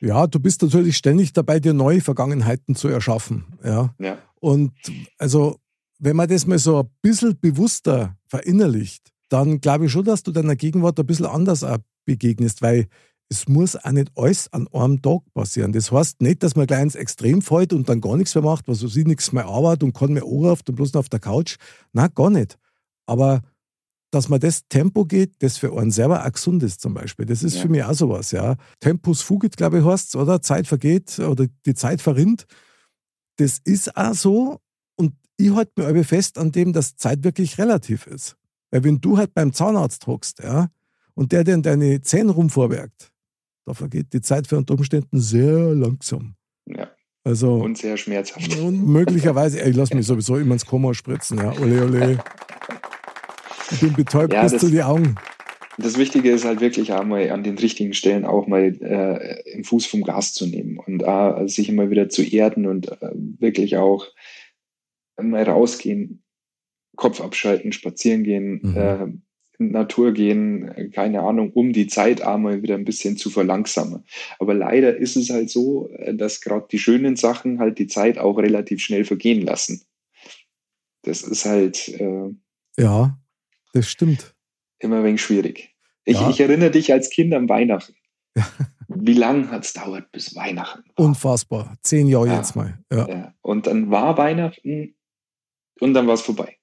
Ja, 0.00 0.28
du 0.28 0.38
bist 0.38 0.62
natürlich 0.62 0.96
ständig 0.96 1.32
dabei, 1.32 1.58
dir 1.58 1.74
neue 1.74 2.00
Vergangenheiten 2.00 2.76
zu 2.76 2.86
erschaffen. 2.86 3.46
Ja. 3.64 3.92
ja. 3.98 4.18
Und 4.38 4.70
also, 5.18 5.56
wenn 5.98 6.14
man 6.14 6.28
das 6.28 6.46
mal 6.46 6.60
so 6.60 6.78
ein 6.78 6.88
bisschen 7.02 7.36
bewusster 7.40 8.16
verinnerlicht, 8.28 9.10
dann 9.28 9.60
glaube 9.60 9.86
ich 9.86 9.90
schon, 9.90 10.04
dass 10.04 10.22
du 10.22 10.30
deiner 10.30 10.54
Gegenwart 10.54 11.00
ein 11.00 11.06
bisschen 11.06 11.26
anders 11.26 11.66
begegnest, 12.04 12.62
weil 12.62 12.86
es 13.28 13.48
muss 13.48 13.74
auch 13.74 13.90
nicht 13.90 14.12
alles 14.14 14.52
an 14.52 14.68
einem 14.68 15.02
Tag 15.02 15.22
passieren. 15.34 15.72
Das 15.72 15.90
heißt 15.90 16.22
nicht, 16.22 16.44
dass 16.44 16.54
man 16.54 16.68
gleich 16.68 16.82
ins 16.82 16.94
Extrem 16.94 17.42
fällt 17.42 17.72
und 17.72 17.88
dann 17.88 18.00
gar 18.00 18.16
nichts 18.16 18.36
mehr 18.36 18.44
macht, 18.44 18.68
was 18.68 18.78
so 18.78 18.86
sie 18.86 19.02
nichts 19.02 19.32
mehr 19.32 19.46
arbeitet 19.46 19.82
und 19.82 19.94
kann 19.94 20.12
mehr 20.12 20.22
anruft 20.22 20.68
und 20.68 20.76
bloß 20.76 20.92
noch 20.92 21.00
auf 21.00 21.08
der 21.08 21.18
Couch. 21.18 21.56
Nein, 21.92 22.10
gar 22.14 22.30
nicht. 22.30 22.56
Aber 23.04 23.42
dass 24.10 24.28
man 24.28 24.40
das 24.40 24.66
Tempo 24.68 25.04
geht, 25.04 25.34
das 25.40 25.58
für 25.58 25.76
einen 25.76 25.90
selber 25.90 26.24
auch 26.24 26.32
gesund 26.32 26.62
ist 26.62 26.80
zum 26.80 26.94
Beispiel. 26.94 27.26
Das 27.26 27.42
ist 27.42 27.56
ja. 27.56 27.62
für 27.62 27.68
mich 27.68 27.84
auch 27.84 27.94
sowas, 27.94 28.30
ja. 28.30 28.56
Tempus 28.80 29.20
fugit, 29.20 29.56
glaube 29.56 29.78
ich, 29.78 29.84
heißt 29.84 30.16
oder? 30.16 30.40
Zeit 30.40 30.66
vergeht 30.66 31.18
oder 31.18 31.46
die 31.66 31.74
Zeit 31.74 32.00
verrinnt. 32.00 32.46
Das 33.36 33.58
ist 33.64 33.96
auch 33.96 34.14
so. 34.14 34.60
Und 34.96 35.14
ich 35.36 35.54
halte 35.54 35.72
mir 35.76 35.88
aber 35.88 36.04
fest 36.04 36.38
an 36.38 36.52
dem, 36.52 36.72
dass 36.72 36.96
Zeit 36.96 37.22
wirklich 37.22 37.58
relativ 37.58 38.06
ist. 38.06 38.36
Weil 38.70 38.84
wenn 38.84 39.00
du 39.00 39.18
halt 39.18 39.34
beim 39.34 39.52
Zahnarzt 39.52 40.06
hockst, 40.06 40.40
ja, 40.40 40.68
und 41.14 41.32
der 41.32 41.44
dann 41.44 41.62
deine 41.62 42.00
Zähne 42.00 42.32
rumvorwerkt, 42.32 43.12
da 43.66 43.74
vergeht 43.74 44.12
die 44.12 44.20
Zeit 44.20 44.46
für 44.46 44.56
unter 44.56 44.74
Umständen 44.74 45.20
sehr 45.20 45.74
langsam. 45.74 46.34
Ja. 46.66 46.88
Also, 47.24 47.56
Und 47.56 47.76
sehr 47.76 47.96
schmerzhaft. 47.98 48.56
und 48.56 48.86
möglicherweise, 48.86 49.60
ich 49.60 49.76
lass 49.76 49.92
mich 49.92 50.06
sowieso 50.06 50.36
immer 50.36 50.54
ins 50.54 50.64
Koma 50.64 50.94
spritzen, 50.94 51.38
ja. 51.38 51.52
Ole, 51.60 51.84
ole. 51.84 52.24
Ich 53.70 53.80
bin 53.80 53.92
betäubt 53.94 54.32
Ja, 54.32 54.42
bis 54.42 54.52
das- 54.52 54.60
zu 54.62 54.70
die 54.70 54.82
Augen. 54.82 55.16
Das 55.80 55.96
Wichtige 55.96 56.32
ist 56.32 56.44
halt 56.44 56.60
wirklich 56.60 56.92
auch 56.92 57.04
mal 57.04 57.30
an 57.30 57.44
den 57.44 57.56
richtigen 57.56 57.94
Stellen 57.94 58.24
auch 58.24 58.48
mal 58.48 58.64
äh, 58.82 59.52
den 59.52 59.62
Fuß 59.62 59.86
vom 59.86 60.02
Gas 60.02 60.34
zu 60.34 60.46
nehmen 60.46 60.76
und 60.78 61.02
äh, 61.04 61.46
sich 61.46 61.68
immer 61.68 61.88
wieder 61.90 62.08
zu 62.08 62.22
erden 62.24 62.66
und 62.66 62.90
äh, 62.90 63.10
wirklich 63.14 63.76
auch 63.76 64.06
mal 65.20 65.44
rausgehen, 65.44 66.24
Kopf 66.96 67.20
abschalten, 67.20 67.70
spazieren 67.72 68.24
gehen, 68.24 68.60
Mhm. 68.62 68.76
äh, 68.76 69.02
in 69.60 69.66
die 69.68 69.72
Natur 69.72 70.12
gehen, 70.12 70.90
keine 70.92 71.22
Ahnung, 71.22 71.52
um 71.52 71.72
die 71.72 71.86
Zeit 71.86 72.22
auch 72.22 72.38
mal 72.38 72.62
wieder 72.62 72.74
ein 72.76 72.84
bisschen 72.84 73.16
zu 73.16 73.28
verlangsamen. 73.30 74.04
Aber 74.40 74.54
leider 74.54 74.96
ist 74.96 75.14
es 75.16 75.30
halt 75.30 75.48
so, 75.50 75.90
äh, 75.90 76.12
dass 76.14 76.40
gerade 76.40 76.66
die 76.72 76.78
schönen 76.80 77.14
Sachen 77.16 77.60
halt 77.60 77.78
die 77.78 77.86
Zeit 77.86 78.18
auch 78.18 78.38
relativ 78.38 78.80
schnell 78.80 79.04
vergehen 79.04 79.42
lassen. 79.42 79.82
Das 81.02 81.22
ist 81.22 81.44
halt 81.44 81.88
äh, 81.88 82.30
Ja, 82.78 83.16
das 83.72 83.88
stimmt. 83.88 84.34
immer 84.80 84.98
ein 84.98 85.04
wenig 85.04 85.22
schwierig. 85.22 85.74
Ich, 86.04 86.18
Ja. 86.20 86.30
ich 86.30 86.40
erinnere 86.40 86.70
dich 86.70 86.92
als 86.92 87.10
Kind 87.10 87.34
an 87.34 87.48
Weihnachten. 87.48 87.94
Wie 88.88 89.12
lange 89.14 89.50
hat 89.50 89.64
es 89.64 89.72
dauert 89.72 90.10
bis 90.12 90.34
Weihnachten? 90.34 90.84
war? 90.96 91.04
Unfassbar. 91.06 91.76
Zehn 91.82 92.06
Jahre 92.06 92.28
Ja. 92.28 92.36
jetzt 92.36 92.54
mal. 92.56 92.78
Ja. 92.92 93.34
Und 93.42 93.66
dann 93.66 93.90
war 93.90 94.16
Weihnachten 94.16 94.94
und 95.80 95.94
dann 95.94 96.06
war 96.06 96.14
es 96.14 96.22
vorbei. 96.22 96.54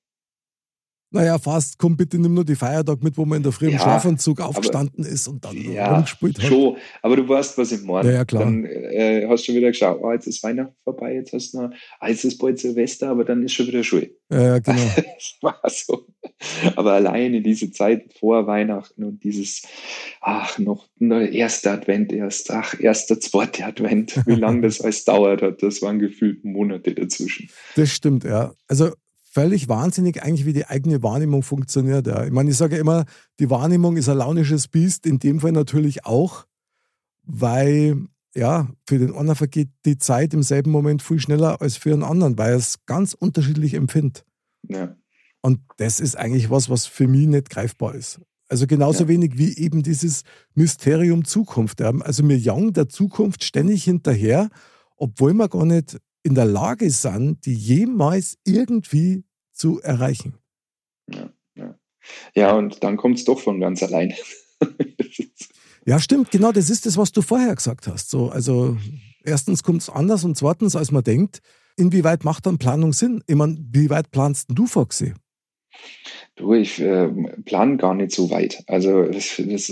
Naja, 1.12 1.38
fast, 1.38 1.78
komm 1.78 1.96
bitte 1.96 2.18
nimm 2.18 2.34
nur 2.34 2.44
die 2.44 2.56
Feiertag 2.56 3.02
mit, 3.02 3.18
wo 3.18 3.24
man 3.26 3.38
in 3.38 3.44
der 3.44 3.52
frühen 3.54 3.72
Ja, 3.72 3.80
Schlafanzug 3.80 4.42
aufgestanden 4.42 5.06
ist 5.06 5.28
und 5.30 5.46
dann 5.46 5.56
Ja, 5.56 5.94
rumgespielt 5.96 6.40
hat. 6.40 6.46
schon. 6.48 6.78
Aber 7.02 7.16
du 7.16 7.30
weißt, 7.30 7.58
was 7.58 7.72
ich 7.72 7.84
meine. 7.84 8.10
Ja, 8.10 8.16
ja, 8.18 8.26
klar. 8.26 8.44
Dann 8.44 8.66
äh, 8.66 9.26
hast 9.30 9.42
du 9.44 9.46
schon 9.46 9.56
wieder 9.56 9.70
geschaut, 9.70 10.00
oh, 10.02 10.12
jetzt 10.12 10.28
ist 10.28 10.44
Weihnachten 10.44 10.76
vorbei, 10.84 11.14
jetzt 11.14 11.32
hast 11.32 11.54
du 11.54 11.62
noch, 11.62 11.70
ah, 12.00 12.10
jetzt 12.10 12.26
ist 12.26 12.38
bald 12.38 12.60
Silvester, 12.60 13.10
aber 13.10 13.24
dann 13.24 13.44
ist 13.44 13.54
schon 13.54 13.68
wieder 13.68 13.84
Schule. 13.84 14.10
Ja, 14.30 14.42
ja, 14.42 14.60
genau. 14.60 14.82
Das 14.96 15.38
war 15.42 15.62
so. 15.70 16.05
Aber 16.76 16.94
alleine 16.94 17.42
diese 17.42 17.72
Zeit 17.72 18.14
vor 18.20 18.48
Weihnachten 18.48 19.04
und 19.04 19.24
dieses, 19.24 19.64
ach, 20.22 20.58
noch 20.60 20.88
der 21.00 21.32
erste 21.32 21.72
Advent 21.72 22.12
erst, 22.12 22.52
ach, 22.52 22.80
erster, 22.80 23.20
zweiter 23.20 23.68
Advent, 23.68 24.22
wie 24.26 24.36
lange 24.36 24.62
das 24.62 24.82
alles 24.82 25.06
dauert 25.06 25.42
hat, 25.42 25.62
das 25.64 25.82
waren 25.82 26.00
gefühlt 26.00 26.44
Monate 26.44 26.94
dazwischen. 26.94 27.50
Das 27.76 27.92
stimmt, 27.92 28.24
ja. 28.24 28.54
Also 28.68 28.92
völlig 29.36 29.68
wahnsinnig 29.68 30.24
eigentlich, 30.24 30.46
wie 30.46 30.54
die 30.54 30.66
eigene 30.66 31.04
Wahrnehmung 31.04 31.44
funktioniert. 31.44 32.08
Ja. 32.08 32.26
Ich 32.26 32.32
meine, 32.32 32.50
ich 32.50 32.58
sage 32.58 32.76
ja 32.76 32.82
immer, 32.82 33.06
die 33.40 33.50
Wahrnehmung 33.50 33.98
ist 33.98 34.08
ein 34.08 34.18
launisches 34.18 34.68
Biest, 34.68 35.06
in 35.06 35.20
dem 35.20 35.42
Fall 35.42 35.52
natürlich 35.52 36.06
auch, 36.06 36.46
weil 37.24 38.08
ja, 38.36 38.68
für 38.88 39.00
den 39.00 39.16
einen 39.16 39.36
vergeht 39.36 39.70
die 39.86 39.98
Zeit 39.98 40.34
im 40.34 40.44
selben 40.44 40.72
Moment 40.72 41.02
viel 41.02 41.20
schneller 41.20 41.62
als 41.62 41.78
für 41.78 41.90
den 41.90 42.04
anderen, 42.04 42.38
weil 42.38 42.52
er 42.52 42.58
es 42.58 42.86
ganz 42.86 43.14
unterschiedlich 43.14 43.74
empfindet. 43.74 44.26
Ja, 44.68 44.96
Und 45.46 45.60
das 45.78 46.00
ist 46.00 46.16
eigentlich 46.18 46.50
was, 46.50 46.72
was 46.72 46.88
für 46.88 47.08
mich 47.08 47.28
nicht 47.28 47.52
greifbar 47.52 47.94
ist. 47.94 48.20
Also 48.48 48.66
genauso 48.66 49.04
Ja. 49.04 49.10
wenig 49.10 49.38
wie 49.38 49.56
eben 49.56 49.84
dieses 49.84 50.24
Mysterium 50.56 51.24
Zukunft. 51.24 51.82
Ja. 51.82 51.94
Also 52.00 52.28
wir 52.28 52.36
jagen 52.36 52.74
der 52.74 52.90
Zukunft 52.90 53.44
ständig 53.44 53.84
hinterher, 53.84 54.50
obwohl 54.98 55.34
wir 55.36 55.48
gar 55.48 55.66
nicht 55.68 56.00
in 56.24 56.34
der 56.34 56.46
Lage 56.46 56.90
sind, 56.90 57.46
die 57.46 57.54
jemals 57.54 58.40
irgendwie 58.44 59.24
zu 59.52 59.80
erreichen. 59.82 60.34
ja 62.34 62.54
und 62.54 62.84
dann 62.84 62.98
kommt 62.98 63.20
es 63.20 63.26
doch 63.26 63.40
von 63.40 63.60
ganz 63.60 63.84
allein. 63.84 64.14
Ja, 65.88 66.00
stimmt, 66.00 66.32
genau, 66.32 66.52
das 66.52 66.72
ist 66.72 66.88
das, 66.88 66.98
was 66.98 67.12
du 67.12 67.22
vorher 67.22 67.54
gesagt 67.56 67.86
hast. 67.86 68.10
So, 68.10 68.30
also 68.30 68.76
erstens 69.24 69.62
kommt 69.62 69.84
es 69.84 69.90
anders 69.92 70.24
und 70.24 70.36
zweitens, 70.36 70.76
als 70.76 70.90
man 70.90 71.04
denkt, 71.04 71.42
inwieweit 71.78 72.24
macht 72.24 72.48
dann 72.48 72.58
Planung 72.58 72.92
Sinn? 72.92 73.24
Ich 73.28 73.36
meine, 73.36 73.56
wie 73.72 73.92
weit 73.92 74.10
planst 74.10 74.48
du, 74.50 74.66
Foxy? 74.66 75.14
Du, 76.36 76.54
ich 76.54 76.82
äh, 76.82 77.08
plane 77.46 77.78
gar 77.78 77.94
nicht 77.96 78.12
so 78.12 78.30
weit. 78.30 78.64
Also 78.68 79.04
das, 79.04 79.42
das, 79.46 79.70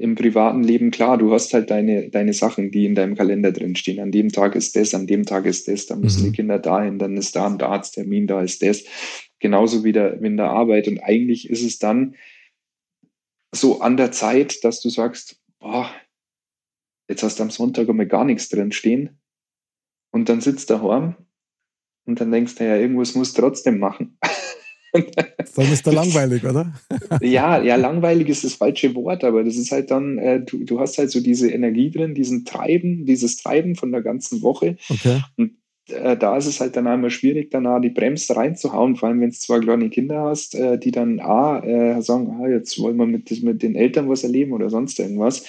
im 0.00 0.14
privaten 0.14 0.62
Leben, 0.62 0.90
klar, 0.90 1.18
du 1.18 1.30
hast 1.30 1.52
halt 1.52 1.70
deine, 1.70 2.08
deine 2.08 2.32
Sachen, 2.32 2.70
die 2.70 2.86
in 2.86 2.94
deinem 2.94 3.14
Kalender 3.14 3.52
drin 3.52 3.76
stehen. 3.76 4.00
An 4.00 4.10
dem 4.10 4.30
Tag 4.30 4.54
ist 4.54 4.74
das, 4.74 4.94
an 4.94 5.06
dem 5.06 5.26
Tag 5.26 5.44
ist 5.44 5.68
das, 5.68 5.84
dann 5.84 6.00
müssen 6.00 6.22
Mhm. 6.22 6.30
die 6.30 6.36
Kinder 6.36 6.58
dahin, 6.58 6.98
dann 6.98 7.18
ist 7.18 7.36
da 7.36 7.46
ein 7.46 7.60
Arzttermin, 7.60 8.26
da 8.26 8.40
ist 8.40 8.62
das. 8.62 8.82
Genauso 9.40 9.84
wie 9.84 9.92
der, 9.92 10.22
wie 10.22 10.28
in 10.28 10.38
der 10.38 10.48
Arbeit. 10.48 10.88
Und 10.88 11.00
eigentlich 11.00 11.50
ist 11.50 11.62
es 11.62 11.78
dann 11.78 12.14
so 13.52 13.82
an 13.82 13.98
der 13.98 14.10
Zeit, 14.10 14.64
dass 14.64 14.80
du 14.80 14.88
sagst, 14.88 15.38
boah, 15.58 15.90
jetzt 17.08 17.22
hast 17.22 17.38
du 17.38 17.42
am 17.42 17.50
Sonntag 17.50 17.86
einmal 17.86 18.06
gar 18.06 18.24
nichts 18.24 18.48
drin 18.48 18.72
stehen. 18.72 19.20
Und 20.12 20.30
dann 20.30 20.40
sitzt 20.40 20.70
du 20.70 20.74
daheim 20.74 21.16
und 22.06 22.22
dann 22.22 22.30
denkst 22.30 22.54
du, 22.54 22.64
ja, 22.64 22.76
irgendwas 22.76 23.14
musst 23.14 23.36
du 23.36 23.42
trotzdem 23.42 23.78
machen. 23.78 24.18
Dann 25.56 25.72
ist 25.72 25.86
der 25.86 25.92
langweilig, 25.92 26.44
oder? 26.44 26.72
ja, 27.20 27.62
ja, 27.62 27.76
langweilig 27.76 28.28
ist 28.28 28.44
das 28.44 28.54
falsche 28.54 28.94
Wort, 28.94 29.24
aber 29.24 29.44
das 29.44 29.56
ist 29.56 29.70
halt 29.72 29.90
dann, 29.90 30.18
äh, 30.18 30.40
du, 30.40 30.64
du 30.64 30.80
hast 30.80 30.98
halt 30.98 31.10
so 31.10 31.20
diese 31.20 31.50
Energie 31.50 31.90
drin, 31.90 32.14
diesen 32.14 32.44
Treiben, 32.44 33.04
dieses 33.04 33.36
Treiben 33.36 33.76
von 33.76 33.92
der 33.92 34.02
ganzen 34.02 34.42
Woche. 34.42 34.76
Okay. 34.88 35.20
Äh, 35.90 36.16
da 36.16 36.36
ist 36.36 36.46
es 36.46 36.60
halt 36.60 36.76
dann 36.76 36.86
einmal 36.86 37.10
schwierig, 37.10 37.50
danach 37.50 37.80
die 37.80 37.90
Bremse 37.90 38.36
reinzuhauen, 38.36 38.96
vor 38.96 39.08
allem 39.08 39.20
wenn 39.20 39.30
du 39.30 39.36
zwei 39.36 39.60
kleine 39.60 39.90
Kinder 39.90 40.22
hast, 40.22 40.54
äh, 40.54 40.78
die 40.78 40.90
dann 40.90 41.20
A, 41.20 41.60
äh, 41.60 42.02
sagen, 42.02 42.40
ah, 42.40 42.48
jetzt 42.48 42.78
wollen 42.80 42.96
wir 42.96 43.06
mit, 43.06 43.30
mit 43.42 43.62
den 43.62 43.74
Eltern 43.74 44.08
was 44.08 44.24
erleben 44.24 44.52
oder 44.52 44.70
sonst 44.70 44.98
irgendwas. 44.98 45.44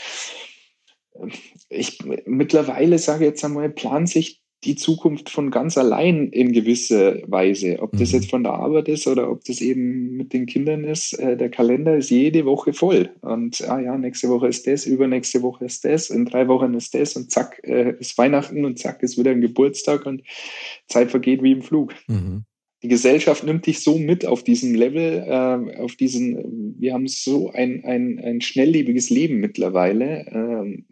Ich 1.70 2.00
mittlerweile 2.26 2.98
sage 2.98 3.26
jetzt 3.26 3.44
einmal, 3.44 3.70
plan 3.70 4.08
sich 4.08 4.41
die 4.64 4.76
Zukunft 4.76 5.30
von 5.30 5.50
ganz 5.50 5.78
allein 5.78 6.30
in 6.30 6.54
gewisser 6.54 7.18
Weise. 7.30 7.80
Ob 7.82 7.92
das 7.94 8.12
Mhm. 8.12 8.20
jetzt 8.20 8.30
von 8.30 8.44
der 8.44 8.54
Arbeit 8.54 8.88
ist 8.90 9.08
oder 9.08 9.32
ob 9.32 9.44
das 9.46 9.60
eben 9.60 10.16
mit 10.16 10.34
den 10.34 10.46
Kindern 10.46 10.84
ist. 10.84 11.14
Äh, 11.14 11.36
der 11.36 11.50
Kalender 11.50 11.98
ist 11.98 12.12
jede 12.12 12.46
Woche 12.46 12.74
voll. 12.74 13.10
Und 13.22 13.62
ah 13.68 13.80
ja, 13.80 13.98
nächste 13.98 14.30
Woche 14.30 14.48
ist 14.48 14.68
das, 14.68 14.86
übernächste 14.86 15.42
Woche 15.42 15.66
ist 15.66 15.84
das, 15.84 16.12
in 16.12 16.26
drei 16.26 16.48
Wochen 16.48 16.76
ist 16.76 16.94
das 16.94 17.16
und 17.16 17.32
zack, 17.32 17.60
äh, 17.64 17.96
ist 18.00 18.18
Weihnachten 18.18 18.64
und 18.64 18.78
zack, 18.78 19.02
ist 19.02 19.18
wieder 19.18 19.32
ein 19.32 19.42
Geburtstag 19.42 20.06
und 20.06 20.22
Zeit 20.88 21.10
vergeht 21.10 21.42
wie 21.42 21.54
im 21.54 21.64
Flug. 21.64 21.96
Mhm. 22.08 22.44
Die 22.84 22.88
Gesellschaft 22.88 23.44
nimmt 23.44 23.68
dich 23.68 23.82
so 23.82 24.00
mit 24.00 24.26
auf 24.26 24.44
diesem 24.44 24.74
Level, 24.74 25.24
äh, 25.28 25.78
auf 25.80 25.96
diesen, 25.96 26.76
wir 26.80 26.94
haben 26.94 27.08
so 27.08 27.52
ein, 27.52 27.84
ein, 27.86 28.20
ein 28.20 28.42
schnelllebiges 28.42 29.12
Leben 29.12 29.40
mittlerweile, 29.40 30.26
ähm, 30.32 30.86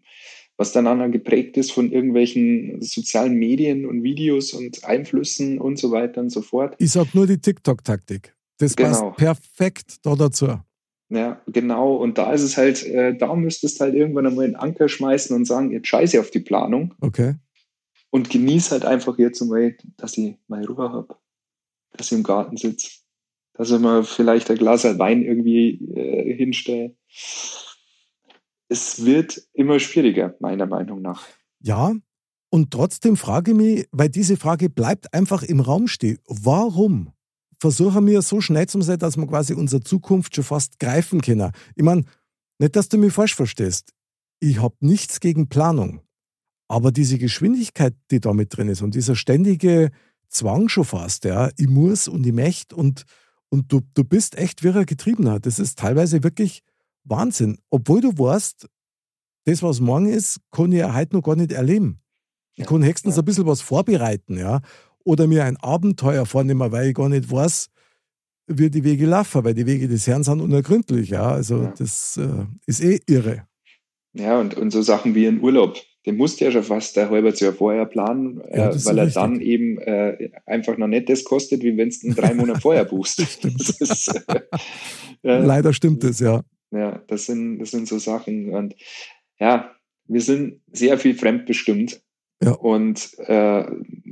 was 0.59 0.73
dann 0.73 1.11
geprägt 1.13 1.55
ist 1.55 1.71
von 1.71 1.89
irgendwelchen 1.89 2.81
sozialen 2.81 3.35
Medien 3.35 3.85
und 3.85 4.03
Videos 4.03 4.51
und 4.53 4.83
Einflüssen 4.83 5.57
und 5.57 5.79
so 5.79 5.91
weiter 5.91 6.19
und 6.19 6.31
so 6.31 6.41
fort. 6.41 6.75
Ich 6.79 6.91
sag 6.91 7.15
nur 7.15 7.25
die 7.25 7.37
TikTok-Taktik. 7.37 8.35
Das 8.57 8.75
Genau. 8.75 9.11
passt 9.11 9.17
perfekt 9.17 10.05
da 10.05 10.15
dazu. 10.15 10.59
Ja, 11.07 11.41
genau. 11.47 11.95
Und 11.95 12.17
da 12.17 12.33
ist 12.33 12.41
es 12.43 12.57
halt, 12.57 12.85
äh, 12.85 13.15
da 13.15 13.33
müsstest 13.35 13.79
du 13.79 13.85
halt 13.85 13.95
irgendwann 13.95 14.27
einmal 14.27 14.43
einen 14.43 14.57
Anker 14.57 14.89
schmeißen 14.89 15.33
und 15.33 15.45
sagen, 15.45 15.71
jetzt 15.71 15.87
scheiße 15.87 16.19
auf 16.19 16.29
die 16.29 16.41
Planung 16.41 16.93
Okay. 16.99 17.35
und 18.09 18.29
genieß 18.29 18.71
halt 18.71 18.83
einfach 18.83 19.17
jetzt 19.17 19.39
mal, 19.45 19.77
dass 19.95 20.17
ich 20.17 20.35
mal 20.49 20.65
Ruhe 20.65 20.91
habe, 20.91 21.15
dass 21.93 22.11
ich 22.11 22.17
im 22.17 22.23
Garten 22.23 22.57
sitze, 22.57 22.89
dass 23.53 23.71
ich 23.71 23.79
mal 23.79 24.03
vielleicht 24.03 24.51
ein 24.51 24.57
Glas 24.57 24.83
Wein 24.83 25.23
irgendwie 25.23 25.85
äh, 25.95 26.35
hinstelle. 26.35 26.97
Es 28.69 29.03
wird 29.03 29.41
immer 29.53 29.79
schwieriger, 29.79 30.35
meiner 30.39 30.67
Meinung 30.67 31.01
nach. 31.01 31.25
Ja, 31.59 31.93
und 32.49 32.71
trotzdem 32.71 33.17
frage 33.17 33.51
ich 33.51 33.57
mich, 33.57 33.87
weil 33.91 34.09
diese 34.09 34.37
Frage 34.37 34.69
bleibt 34.69 35.13
einfach 35.13 35.43
im 35.43 35.59
Raum 35.59 35.87
stehen. 35.87 36.19
Warum 36.27 37.11
versuchen 37.59 38.07
wir 38.07 38.21
so 38.21 38.41
schnell 38.41 38.67
zu 38.67 38.81
sein, 38.81 38.99
dass 38.99 39.17
wir 39.17 39.27
quasi 39.27 39.53
unsere 39.53 39.83
Zukunft 39.83 40.35
schon 40.35 40.43
fast 40.43 40.79
greifen 40.79 41.21
können? 41.21 41.51
Ich 41.75 41.83
meine, 41.83 42.05
nicht, 42.59 42.75
dass 42.75 42.89
du 42.89 42.97
mich 42.97 43.13
falsch 43.13 43.35
verstehst. 43.35 43.93
Ich 44.39 44.61
habe 44.61 44.75
nichts 44.79 45.19
gegen 45.19 45.49
Planung. 45.49 46.01
Aber 46.67 46.91
diese 46.91 47.17
Geschwindigkeit, 47.17 47.95
die 48.11 48.19
da 48.19 48.33
mit 48.33 48.55
drin 48.55 48.69
ist 48.69 48.81
und 48.81 48.95
dieser 48.95 49.15
ständige 49.15 49.91
Zwang 50.29 50.69
schon 50.69 50.85
fast, 50.85 51.25
ja, 51.25 51.49
ich 51.57 51.67
muss 51.67 52.07
und 52.07 52.25
ich 52.25 52.33
möchte 52.33 52.75
und, 52.75 53.05
und 53.49 53.71
du, 53.71 53.81
du 53.95 54.03
bist 54.03 54.37
echt 54.37 54.63
wirrer 54.63 54.85
Getriebener. 54.85 55.39
Das 55.39 55.57
ist 55.57 55.79
teilweise 55.79 56.23
wirklich 56.23 56.61
Wahnsinn. 57.03 57.57
Obwohl 57.69 58.01
du 58.01 58.09
weißt, 58.17 58.67
das, 59.45 59.63
was 59.63 59.79
morgen 59.79 60.07
ist, 60.07 60.39
kann 60.51 60.71
ich 60.71 60.79
ja 60.79 60.93
heute 60.93 61.15
noch 61.15 61.23
gar 61.23 61.35
nicht 61.35 61.51
erleben. 61.51 62.01
Ich 62.55 62.65
kann 62.65 62.83
höchstens 62.83 63.15
ja. 63.15 63.21
ein 63.21 63.25
bisschen 63.25 63.45
was 63.47 63.61
vorbereiten, 63.61 64.37
ja. 64.37 64.61
Oder 65.05 65.27
mir 65.27 65.45
ein 65.45 65.57
Abenteuer 65.57 66.25
vornehmen, 66.25 66.71
weil 66.71 66.89
ich 66.89 66.95
gar 66.95 67.09
nicht 67.09 67.31
weiß, 67.31 67.69
wie 68.47 68.69
die 68.69 68.83
Wege 68.83 69.05
laufen, 69.05 69.43
weil 69.43 69.53
die 69.53 69.65
Wege 69.65 69.87
des 69.87 70.05
Herrn 70.07 70.23
sind 70.23 70.41
unergründlich, 70.41 71.09
ja. 71.09 71.31
Also 71.31 71.63
Ja. 71.63 71.73
das 71.77 72.17
äh, 72.17 72.45
ist 72.65 72.83
eh 72.83 72.99
irre. 73.07 73.47
Ja, 74.13 74.39
und, 74.39 74.55
und 74.55 74.71
so 74.71 74.81
Sachen 74.81 75.15
wie 75.15 75.27
ein 75.27 75.39
Urlaub, 75.41 75.77
den 76.05 76.17
musst 76.17 76.39
du 76.41 76.45
ja 76.45 76.51
schon 76.51 76.63
fast 76.63 76.97
ein 76.97 77.09
halbes 77.09 77.39
Jahr 77.39 77.53
vorher 77.53 77.85
planen, 77.85 78.41
ja, 78.51 78.71
äh, 78.71 78.85
weil 78.85 78.97
er 78.97 79.05
richtig. 79.05 79.21
dann 79.21 79.39
eben 79.39 79.77
äh, 79.79 80.29
einfach 80.45 80.77
noch 80.77 80.87
nicht 80.87 81.09
das 81.09 81.23
kostet, 81.23 81.61
wie 81.61 81.77
wenn 81.77 81.89
du 81.89 82.07
ihn 82.07 82.15
drei 82.15 82.33
Monate 82.33 82.59
vorher 82.59 82.85
buchst. 82.85 83.19
ist, 83.79 84.07
äh, 84.27 84.41
Leider 85.21 85.71
stimmt 85.73 86.03
es, 86.03 86.19
ja. 86.19 86.41
Ja, 86.71 86.99
das 87.07 87.25
sind, 87.25 87.59
das 87.59 87.71
sind 87.71 87.87
so 87.87 87.97
Sachen. 87.97 88.53
Und 88.53 88.75
ja, 89.39 89.71
wir 90.05 90.21
sind 90.21 90.61
sehr 90.71 90.97
viel 90.97 91.15
fremdbestimmt 91.15 92.01
ja. 92.43 92.51
und 92.51 93.17
äh, 93.19 93.65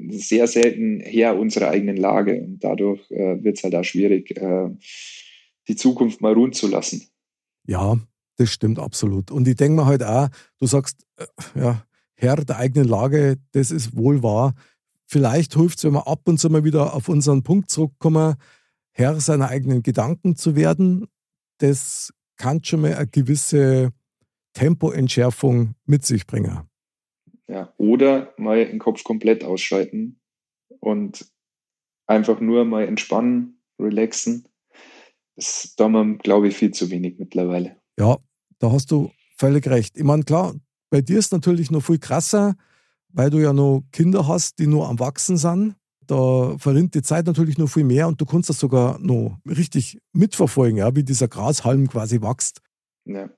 sehr 0.10 0.48
selten 0.48 1.00
her 1.02 1.38
unserer 1.38 1.70
eigenen 1.70 1.98
Lage. 1.98 2.42
Und 2.42 2.64
dadurch 2.64 3.10
äh, 3.12 3.44
wird 3.44 3.58
es 3.58 3.64
halt 3.64 3.76
auch 3.76 3.84
schwierig, 3.84 4.36
äh, 4.38 4.70
die 5.68 5.76
Zukunft 5.76 6.22
mal 6.22 6.34
ruhen 6.34 6.54
zu 6.54 6.68
lassen. 6.68 7.08
Ja, 7.66 7.98
das 8.38 8.52
stimmt 8.52 8.80
absolut. 8.80 9.32
Und 9.32 9.48
ich 9.48 9.56
denke 9.56 9.82
mir 9.82 9.86
halt 9.86 10.04
auch, 10.04 10.30
du 10.60 10.68
sagst, 10.68 11.06
äh, 11.18 11.26
ja, 11.56 11.84
Herr 12.16 12.38
der 12.38 12.58
eigenen 12.58 12.88
Lage, 12.88 13.38
das 13.52 13.72
ist 13.72 13.96
wohl 13.96 14.24
wahr. 14.24 14.56
Vielleicht 15.06 15.56
hilft 15.56 15.78
es, 15.78 15.84
wenn 15.84 15.94
wir 15.94 16.08
ab 16.08 16.22
und 16.26 16.40
zu 16.40 16.50
mal 16.50 16.64
wieder 16.64 16.94
auf 16.94 17.10
unseren 17.10 17.44
Punkt 17.44 17.70
zurückkommen, 17.70 18.36
Herr 18.92 19.20
seiner 19.20 19.50
eigenen 19.50 19.84
Gedanken 19.84 20.36
zu 20.36 20.56
werden. 20.56 21.08
Das 21.60 22.12
kann 22.38 22.64
schon 22.64 22.82
mal 22.82 22.96
eine 22.96 23.08
gewisse 23.08 23.92
Tempoentschärfung 24.54 25.76
mit 25.86 26.06
sich 26.06 26.26
bringen. 26.26 26.62
Ja, 27.48 27.74
oder 27.78 28.34
mal 28.38 28.66
den 28.66 28.80
Kopf 28.80 29.04
komplett 29.04 29.44
ausschalten 29.44 30.20
und 30.80 31.26
einfach 32.06 32.40
nur 32.40 32.66
mal 32.66 32.86
entspannen, 32.88 33.62
relaxen. 33.80 34.48
Das 35.36 35.74
da 35.78 35.88
man, 35.88 36.18
glaube 36.18 36.48
ich, 36.48 36.58
viel 36.58 36.72
zu 36.72 36.90
wenig 36.90 37.20
mittlerweile. 37.20 37.78
Ja, 37.98 38.18
da 38.60 38.72
hast 38.72 38.92
du 38.92 39.12
völlig 39.38 39.68
recht. 39.68 39.98
Ich 39.98 40.04
meine, 40.04 40.24
klar, 40.24 40.56
bei 40.90 41.02
dir 41.02 41.20
ist 41.20 41.32
natürlich 41.32 41.70
noch 41.70 41.84
viel 41.84 42.00
krasser, 42.00 42.56
weil 43.10 43.30
du 43.30 43.38
ja 43.38 43.54
noch 43.54 43.84
Kinder 43.92 44.28
hast, 44.28 44.60
die 44.60 44.68
nur 44.68 44.90
am 44.90 45.00
Wachsen 45.00 45.38
sind. 45.38 45.76
Da 46.08 46.58
verrinnt 46.58 46.96
die 46.96 47.02
Zeit 47.02 47.26
natürlich 47.26 47.58
noch 47.58 47.68
viel 47.68 47.84
mehr 47.84 48.08
und 48.08 48.20
du 48.20 48.26
kannst 48.26 48.50
das 48.50 48.60
sogar 48.60 48.98
noch 49.00 49.38
richtig 49.46 50.00
mitverfolgen, 50.14 50.78
ja, 50.78 50.96
wie 50.96 51.04
dieser 51.04 51.28
Grashalm 51.28 51.90
quasi 51.90 52.22
wächst. 52.22 52.62
Ja. 53.06 53.30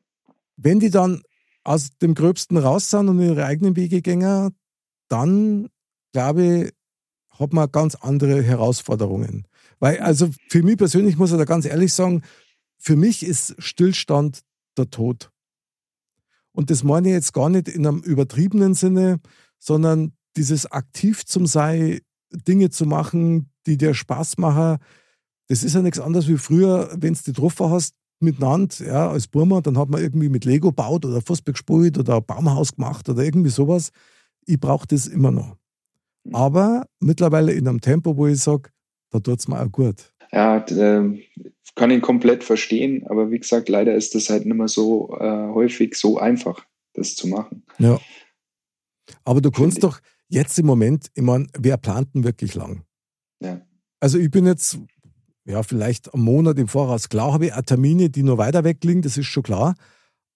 Wenn 0.55 0.79
die 0.79 0.89
dann 0.89 1.23
aus 1.63 1.89
dem 2.01 2.13
Gröbsten 2.13 2.57
raus 2.57 2.89
sind 2.89 3.09
und 3.09 3.19
ihre 3.19 3.45
eigenen 3.45 3.75
Wege 3.75 4.01
gehen, 4.01 4.53
dann 5.07 5.69
glaube 6.11 6.43
ich, 6.43 6.73
hat 7.39 7.53
man 7.53 7.71
ganz 7.71 7.95
andere 7.95 8.43
Herausforderungen. 8.43 9.47
Weil, 9.79 9.99
also 9.99 10.29
für 10.49 10.61
mich 10.61 10.77
persönlich 10.77 11.17
muss 11.17 11.31
ich 11.31 11.37
da 11.37 11.45
ganz 11.45 11.65
ehrlich 11.65 11.93
sagen, 11.93 12.21
für 12.77 12.95
mich 12.95 13.25
ist 13.25 13.55
Stillstand 13.59 14.41
der 14.77 14.89
Tod. 14.89 15.31
Und 16.51 16.69
das 16.69 16.83
meine 16.83 17.07
ich 17.07 17.13
jetzt 17.13 17.33
gar 17.33 17.49
nicht 17.49 17.67
in 17.67 17.87
einem 17.87 17.99
übertriebenen 17.99 18.73
Sinne, 18.73 19.19
sondern 19.59 20.13
dieses 20.35 20.69
aktiv 20.71 21.25
zum 21.25 21.45
Sei, 21.45 22.01
Dinge 22.31 22.69
zu 22.69 22.85
machen, 22.85 23.51
die 23.65 23.77
dir 23.77 23.93
Spaß 23.93 24.37
machen, 24.37 24.77
das 25.47 25.63
ist 25.63 25.73
ja 25.73 25.81
nichts 25.81 25.99
anderes 25.99 26.27
wie 26.27 26.37
früher, 26.37 26.89
wenn 26.97 27.13
du 27.13 27.19
die 27.19 27.33
getroffen 27.33 27.69
hast, 27.69 27.95
miteinander, 28.19 28.85
ja, 28.85 29.09
als 29.09 29.27
Burma, 29.27 29.61
dann 29.61 29.77
hat 29.77 29.89
man 29.89 30.01
irgendwie 30.01 30.29
mit 30.29 30.45
Lego 30.45 30.71
baut 30.71 31.05
oder 31.05 31.21
Fußball 31.21 31.53
gespielt 31.53 31.97
oder 31.97 32.17
ein 32.17 32.25
Baumhaus 32.25 32.75
gemacht 32.75 33.07
oder 33.09 33.23
irgendwie 33.23 33.49
sowas. 33.49 33.91
Ich 34.45 34.59
brauche 34.59 34.87
das 34.87 35.07
immer 35.07 35.31
noch. 35.31 35.57
Aber 36.33 36.85
mittlerweile 36.99 37.53
in 37.53 37.67
einem 37.67 37.81
Tempo, 37.81 38.15
wo 38.15 38.27
ich 38.27 38.39
sage, 38.39 38.69
da 39.09 39.19
tut 39.19 39.39
es 39.39 39.47
mir 39.47 39.59
auch 39.59 39.71
gut. 39.71 40.13
Ja, 40.31 40.57
äh, 40.57 41.19
kann 41.75 41.91
ihn 41.91 42.01
komplett 42.01 42.43
verstehen, 42.43 43.07
aber 43.07 43.31
wie 43.31 43.39
gesagt, 43.39 43.69
leider 43.69 43.95
ist 43.95 44.13
das 44.13 44.29
halt 44.29 44.45
nicht 44.45 44.55
mehr 44.55 44.67
so 44.67 45.15
äh, 45.19 45.47
häufig 45.53 45.95
so 45.95 46.19
einfach, 46.19 46.65
das 46.93 47.15
zu 47.15 47.27
machen. 47.27 47.63
Ja. 47.79 47.99
Aber 49.23 49.41
du 49.41 49.49
kannst 49.49 49.83
doch 49.83 49.99
jetzt 50.29 50.57
im 50.59 50.65
Moment, 50.65 51.11
ich 51.13 51.23
meine, 51.23 51.47
wer 51.57 51.77
plant 51.77 52.15
denn 52.15 52.23
wirklich 52.23 52.55
lang? 52.55 52.83
Ja. 53.41 53.61
Also 53.99 54.17
ich 54.17 54.31
bin 54.31 54.45
jetzt, 54.45 54.79
ja, 55.45 55.63
vielleicht 55.63 56.13
einen 56.13 56.23
Monat 56.23 56.57
im 56.57 56.67
Voraus. 56.67 57.09
Klar 57.09 57.33
habe 57.33 57.47
ich 57.47 57.53
auch 57.53 57.61
Termine, 57.61 58.09
die 58.09 58.23
nur 58.23 58.37
weiter 58.37 58.63
weg 58.63 58.83
liegen, 58.83 59.01
das 59.01 59.17
ist 59.17 59.27
schon 59.27 59.43
klar. 59.43 59.75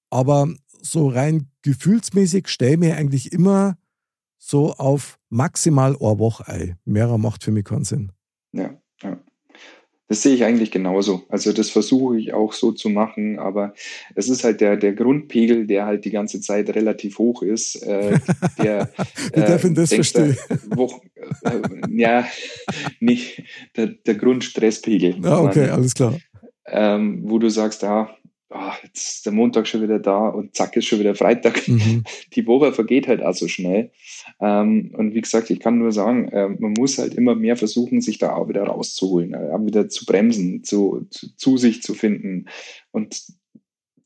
Aber 0.10 0.48
so 0.82 1.08
rein 1.08 1.48
gefühlsmäßig 1.62 2.48
stelle 2.48 2.74
ich 2.74 2.80
mir 2.80 2.98
eigentlich 2.98 3.32
immer 3.32 3.78
so 4.38 4.74
auf 4.74 5.20
maximal 5.30 5.96
eine 5.96 6.20
Woche 6.20 6.48
ein. 6.48 6.78
Mehrer 6.84 7.18
macht 7.18 7.44
für 7.44 7.52
mich 7.52 7.64
keinen 7.64 7.86
Sinn. 7.86 8.12
Ja, 8.52 8.78
ja. 9.02 9.18
Das 10.10 10.22
sehe 10.22 10.36
ich 10.36 10.44
eigentlich 10.44 10.70
genauso. 10.72 11.24
Also 11.30 11.54
das 11.54 11.70
versuche 11.70 12.20
ich 12.20 12.34
auch 12.34 12.54
so 12.54 12.72
zu 12.72 12.90
machen, 12.90 13.40
aber 13.40 13.74
es 14.16 14.28
ist 14.28 14.44
halt 14.44 14.60
der, 14.60 14.76
der 14.76 14.94
Grundpegel, 14.94 15.66
der 15.66 15.86
halt 15.86 16.04
die 16.06 16.12
ganze 16.12 16.42
Zeit 16.42 16.70
relativ 16.76 17.18
hoch 17.20 17.42
ist. 17.42 17.76
Äh, 17.84 18.20
der, 18.62 18.90
Wie 19.34 19.40
äh, 19.40 19.46
darf 19.48 19.64
ich 19.64 19.74
das 19.74 19.94
verstehen? 19.94 20.38
Wo, 20.68 21.02
äh, 21.44 21.62
ja, 21.90 22.28
nicht 23.00 23.44
der, 23.78 23.88
der 23.88 24.16
Grundstresspegel. 24.16 25.26
Ah, 25.26 25.42
okay, 25.42 25.70
alles 25.70 25.94
klar. 25.94 26.18
Ähm, 26.66 27.22
wo 27.24 27.40
du 27.40 27.50
sagst, 27.50 27.84
ah, 27.84 28.10
oh, 28.54 28.72
jetzt 28.84 29.16
ist 29.16 29.26
der 29.26 29.34
Montag 29.34 29.68
schon 29.68 29.82
wieder 29.82 30.00
da 30.00 30.30
und 30.30 30.56
zack 30.56 30.76
ist 30.76 30.86
schon 30.86 31.00
wieder 31.00 31.16
Freitag. 31.16 31.68
Mhm. 31.68 32.04
Die 32.34 32.46
Woche 32.48 32.74
vergeht 32.74 33.08
halt 33.08 33.24
auch 33.24 33.36
so 33.36 33.48
schnell. 33.48 33.92
Ähm, 34.40 34.94
und 34.98 35.14
wie 35.14 35.22
gesagt, 35.22 35.50
ich 35.50 35.60
kann 35.60 35.78
nur 35.78 35.92
sagen, 35.92 36.30
äh, 36.30 36.50
man 36.50 36.74
muss 36.74 36.98
halt 36.98 37.14
immer 37.16 37.36
mehr 37.36 37.58
versuchen, 37.58 38.02
sich 38.02 38.18
da 38.18 38.36
auch 38.36 38.50
wieder 38.50 38.64
rauszuholen, 38.64 39.34
äh, 39.34 39.66
wieder 39.66 39.90
zu 39.90 40.06
bremsen, 40.06 40.64
zu, 40.64 41.08
zu, 41.10 41.36
zu, 41.36 41.58
sich 41.58 41.82
zu 41.82 41.94
finden 41.94 42.48
und 42.92 43.22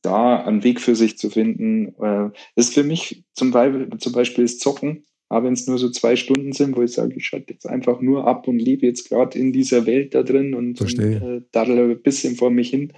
da 0.02 0.44
einen 0.44 0.64
Weg 0.64 0.80
für 0.80 0.96
sich 0.96 1.18
zu 1.18 1.30
finden. 1.30 1.94
Äh, 2.02 2.30
ist 2.56 2.74
für 2.74 2.84
mich 2.84 3.24
zum 3.34 3.52
Beispiel, 3.52 3.90
zum 4.00 4.14
Beispiel 4.14 4.46
das 4.46 4.60
Zocken, 4.60 5.04
aber 5.30 5.48
wenn 5.48 5.54
es 5.54 5.68
nur 5.68 5.78
so 5.78 5.90
zwei 5.90 6.16
Stunden 6.16 6.54
sind, 6.54 6.78
wo 6.78 6.84
ich 6.84 6.94
sage, 6.94 7.14
ich 7.16 7.26
schalte 7.26 7.54
jetzt 7.54 7.68
einfach 7.68 8.00
nur 8.00 8.26
ab 8.26 8.48
und 8.48 8.60
lebe 8.60 8.86
jetzt 8.86 9.10
gerade 9.10 9.38
in 9.38 9.52
dieser 9.52 9.86
Welt 9.86 10.16
da 10.16 10.24
drin 10.24 10.54
und, 10.54 10.80
und 10.80 11.00
äh, 11.00 11.42
daddle 11.52 11.92
ein 11.92 12.02
bisschen 12.02 12.36
vor 12.36 12.50
mich 12.50 12.70
hin. 12.70 12.94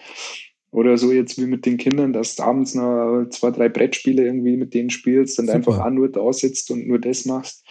Oder 0.71 0.97
so 0.97 1.12
jetzt 1.12 1.38
wie 1.39 1.47
mit 1.47 1.65
den 1.65 1.77
Kindern, 1.77 2.13
dass 2.13 2.36
du 2.36 2.43
abends 2.43 2.75
noch 2.75 3.25
zwei, 3.29 3.51
drei 3.51 3.69
Brettspiele 3.69 4.23
irgendwie 4.23 4.55
mit 4.55 4.73
denen 4.73 4.91
spielst 4.91 5.39
und 5.39 5.47
Super. 5.47 5.58
einfach 5.58 5.79
auch 5.79 5.89
nur 5.89 6.10
da 6.10 6.32
sitzt 6.32 6.69
und 6.69 6.88
nur 6.88 6.99
das 6.99 7.25
machst. 7.25 7.65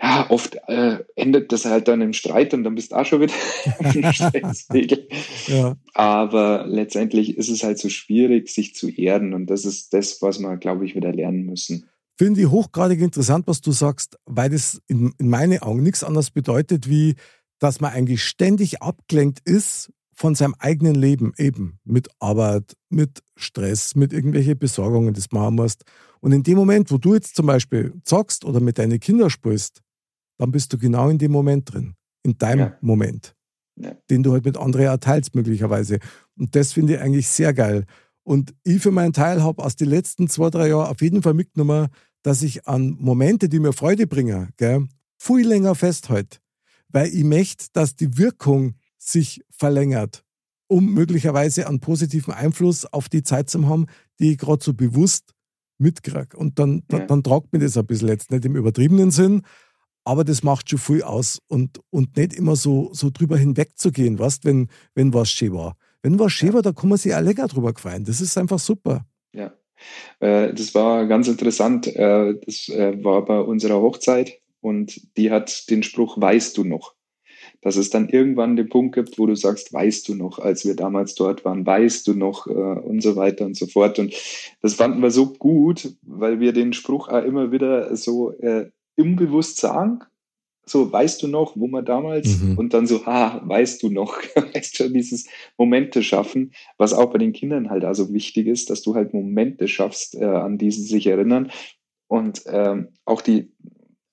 Ja, 0.00 0.26
oft 0.30 0.56
äh, 0.66 0.98
endet 1.14 1.52
das 1.52 1.64
halt 1.64 1.86
dann 1.86 2.00
im 2.00 2.12
Streit 2.12 2.54
und 2.54 2.64
dann 2.64 2.74
bist 2.74 2.90
du 2.90 2.96
auch 2.96 3.06
schon 3.06 3.20
wieder 3.20 3.34
im 3.94 4.12
Stressregel. 4.12 5.08
ja. 5.46 5.76
Aber 5.94 6.66
letztendlich 6.66 7.36
ist 7.36 7.48
es 7.48 7.62
halt 7.62 7.78
so 7.78 7.88
schwierig, 7.88 8.48
sich 8.48 8.74
zu 8.74 8.88
erden 8.88 9.32
und 9.32 9.46
das 9.46 9.64
ist 9.64 9.92
das, 9.92 10.20
was 10.20 10.40
wir, 10.40 10.56
glaube 10.56 10.84
ich, 10.84 10.96
wieder 10.96 11.12
lernen 11.12 11.44
müssen. 11.44 11.88
Finde 12.18 12.40
ich 12.40 12.48
hochgradig 12.48 13.00
interessant, 13.00 13.46
was 13.46 13.60
du 13.60 13.72
sagst, 13.72 14.18
weil 14.26 14.50
das 14.50 14.80
in, 14.88 15.12
in 15.18 15.28
meinen 15.28 15.60
Augen 15.62 15.82
nichts 15.82 16.04
anderes 16.04 16.30
bedeutet, 16.30 16.88
wie 16.88 17.14
dass 17.58 17.80
man 17.80 17.92
eigentlich 17.92 18.24
ständig 18.24 18.82
abgelenkt 18.82 19.38
ist 19.44 19.92
von 20.14 20.34
seinem 20.34 20.54
eigenen 20.58 20.94
Leben 20.94 21.32
eben 21.38 21.78
mit 21.84 22.08
Arbeit, 22.18 22.76
mit 22.88 23.22
Stress, 23.36 23.94
mit 23.94 24.12
irgendwelchen 24.12 24.58
Besorgungen, 24.58 25.14
das 25.14 25.32
machen 25.32 25.56
musst. 25.56 25.84
Und 26.20 26.32
in 26.32 26.42
dem 26.42 26.56
Moment, 26.56 26.90
wo 26.90 26.98
du 26.98 27.14
jetzt 27.14 27.34
zum 27.34 27.46
Beispiel 27.46 27.94
zockst 28.04 28.44
oder 28.44 28.60
mit 28.60 28.78
deinen 28.78 29.00
Kindern 29.00 29.30
spielst, 29.30 29.82
dann 30.38 30.52
bist 30.52 30.72
du 30.72 30.78
genau 30.78 31.08
in 31.08 31.18
dem 31.18 31.32
Moment 31.32 31.72
drin, 31.72 31.94
in 32.22 32.36
deinem 32.38 32.58
ja. 32.60 32.78
Moment, 32.80 33.34
ja. 33.76 33.96
den 34.10 34.22
du 34.22 34.32
halt 34.32 34.44
mit 34.44 34.56
anderen 34.56 34.86
erteilst 34.86 35.34
möglicherweise. 35.34 35.98
Und 36.36 36.54
das 36.54 36.72
finde 36.72 36.94
ich 36.94 37.00
eigentlich 37.00 37.28
sehr 37.28 37.52
geil. 37.52 37.86
Und 38.22 38.54
ich 38.62 38.80
für 38.80 38.92
meinen 38.92 39.12
Teil 39.12 39.42
habe 39.42 39.64
aus 39.64 39.76
den 39.76 39.88
letzten 39.88 40.28
zwei, 40.28 40.50
drei 40.50 40.68
Jahren 40.68 40.88
auf 40.88 41.00
jeden 41.00 41.22
Fall 41.22 41.34
mitgenommen, 41.34 41.88
dass 42.22 42.42
ich 42.42 42.68
an 42.68 42.96
Momente, 43.00 43.48
die 43.48 43.58
mir 43.58 43.72
Freude 43.72 44.06
bringen, 44.06 44.50
gell, 44.56 44.86
viel 45.18 45.46
länger 45.46 45.74
festhalte. 45.74 46.38
Weil 46.88 47.08
ich 47.08 47.24
möchte, 47.24 47.66
dass 47.72 47.96
die 47.96 48.16
Wirkung 48.18 48.74
sich 49.04 49.42
verlängert, 49.50 50.24
um 50.68 50.92
möglicherweise 50.94 51.66
einen 51.66 51.80
positiven 51.80 52.32
Einfluss 52.32 52.86
auf 52.86 53.08
die 53.08 53.22
Zeit 53.22 53.50
zu 53.50 53.66
haben, 53.68 53.86
die 54.20 54.32
ich 54.32 54.38
gerade 54.38 54.62
so 54.62 54.74
bewusst 54.74 55.34
mitkriege. 55.78 56.36
Und 56.36 56.58
dann, 56.58 56.76
ja. 56.76 56.98
dann, 56.98 57.06
dann 57.08 57.22
tragt 57.22 57.52
mir 57.52 57.58
das 57.58 57.76
ein 57.76 57.86
bisschen 57.86 58.08
jetzt 58.08 58.30
nicht 58.30 58.44
im 58.44 58.56
übertriebenen 58.56 59.10
Sinn, 59.10 59.42
aber 60.04 60.24
das 60.24 60.42
macht 60.42 60.70
schon 60.70 60.78
viel 60.78 61.02
aus 61.02 61.40
und, 61.48 61.80
und 61.90 62.16
nicht 62.16 62.32
immer 62.34 62.56
so, 62.56 62.90
so 62.92 63.10
drüber 63.10 63.36
hinwegzugehen, 63.36 64.18
weißt, 64.18 64.44
wenn, 64.44 64.68
wenn 64.94 65.14
was 65.14 65.30
schön 65.30 65.54
war. 65.54 65.76
Wenn 66.02 66.18
was 66.18 66.32
schön 66.32 66.52
war, 66.52 66.62
da 66.62 66.72
kann 66.72 66.88
man 66.88 66.98
sich 66.98 67.14
auch 67.14 67.20
länger 67.20 67.46
drüber 67.46 67.72
gefallen. 67.72 68.04
Das 68.04 68.20
ist 68.20 68.36
einfach 68.36 68.58
super. 68.58 69.06
Ja, 69.32 69.52
äh, 70.20 70.52
das 70.52 70.74
war 70.74 71.06
ganz 71.06 71.28
interessant. 71.28 71.86
Äh, 71.86 72.34
das 72.44 72.68
äh, 72.68 73.02
war 73.04 73.24
bei 73.24 73.38
unserer 73.40 73.80
Hochzeit 73.80 74.40
und 74.60 75.16
die 75.16 75.30
hat 75.30 75.70
den 75.70 75.82
Spruch, 75.82 76.20
weißt 76.20 76.56
du 76.56 76.64
noch? 76.64 76.94
Dass 77.62 77.76
es 77.76 77.90
dann 77.90 78.08
irgendwann 78.08 78.56
den 78.56 78.68
Punkt 78.68 78.94
gibt, 78.94 79.18
wo 79.18 79.26
du 79.26 79.36
sagst, 79.36 79.72
weißt 79.72 80.08
du 80.08 80.14
noch, 80.16 80.40
als 80.40 80.64
wir 80.64 80.76
damals 80.76 81.14
dort 81.14 81.44
waren, 81.44 81.64
weißt 81.64 82.06
du 82.06 82.14
noch 82.14 82.46
äh, 82.48 82.50
und 82.50 83.00
so 83.02 83.16
weiter 83.16 83.46
und 83.46 83.56
so 83.56 83.66
fort. 83.66 83.98
Und 83.98 84.12
das 84.60 84.74
fanden 84.74 85.00
wir 85.00 85.10
so 85.10 85.32
gut, 85.32 85.94
weil 86.02 86.40
wir 86.40 86.52
den 86.52 86.72
Spruch 86.72 87.08
auch 87.08 87.24
immer 87.24 87.52
wieder 87.52 87.96
so 87.96 88.32
äh, 88.32 88.70
unbewusst 88.96 89.58
sagen. 89.58 90.00
So, 90.64 90.92
weißt 90.92 91.22
du 91.22 91.28
noch, 91.28 91.56
wo 91.56 91.66
wir 91.68 91.82
damals 91.82 92.40
mhm. 92.40 92.56
und 92.56 92.74
dann 92.74 92.86
so, 92.86 93.04
ha, 93.06 93.42
weißt 93.44 93.82
du 93.82 93.90
noch, 93.90 94.18
weißt 94.54 94.76
schon, 94.76 94.92
dieses 94.92 95.26
Momente 95.56 96.02
schaffen, 96.02 96.52
was 96.78 96.92
auch 96.92 97.12
bei 97.12 97.18
den 97.18 97.32
Kindern 97.32 97.70
halt 97.70 97.84
also 97.84 98.12
wichtig 98.12 98.46
ist, 98.46 98.70
dass 98.70 98.82
du 98.82 98.94
halt 98.94 99.14
Momente 99.14 99.66
schaffst, 99.66 100.14
äh, 100.14 100.24
an 100.24 100.58
die 100.58 100.70
sie 100.70 100.82
sich 100.82 101.06
erinnern 101.06 101.50
Und 102.06 102.42
ähm, 102.46 102.88
auch 103.04 103.22
die, 103.22 103.52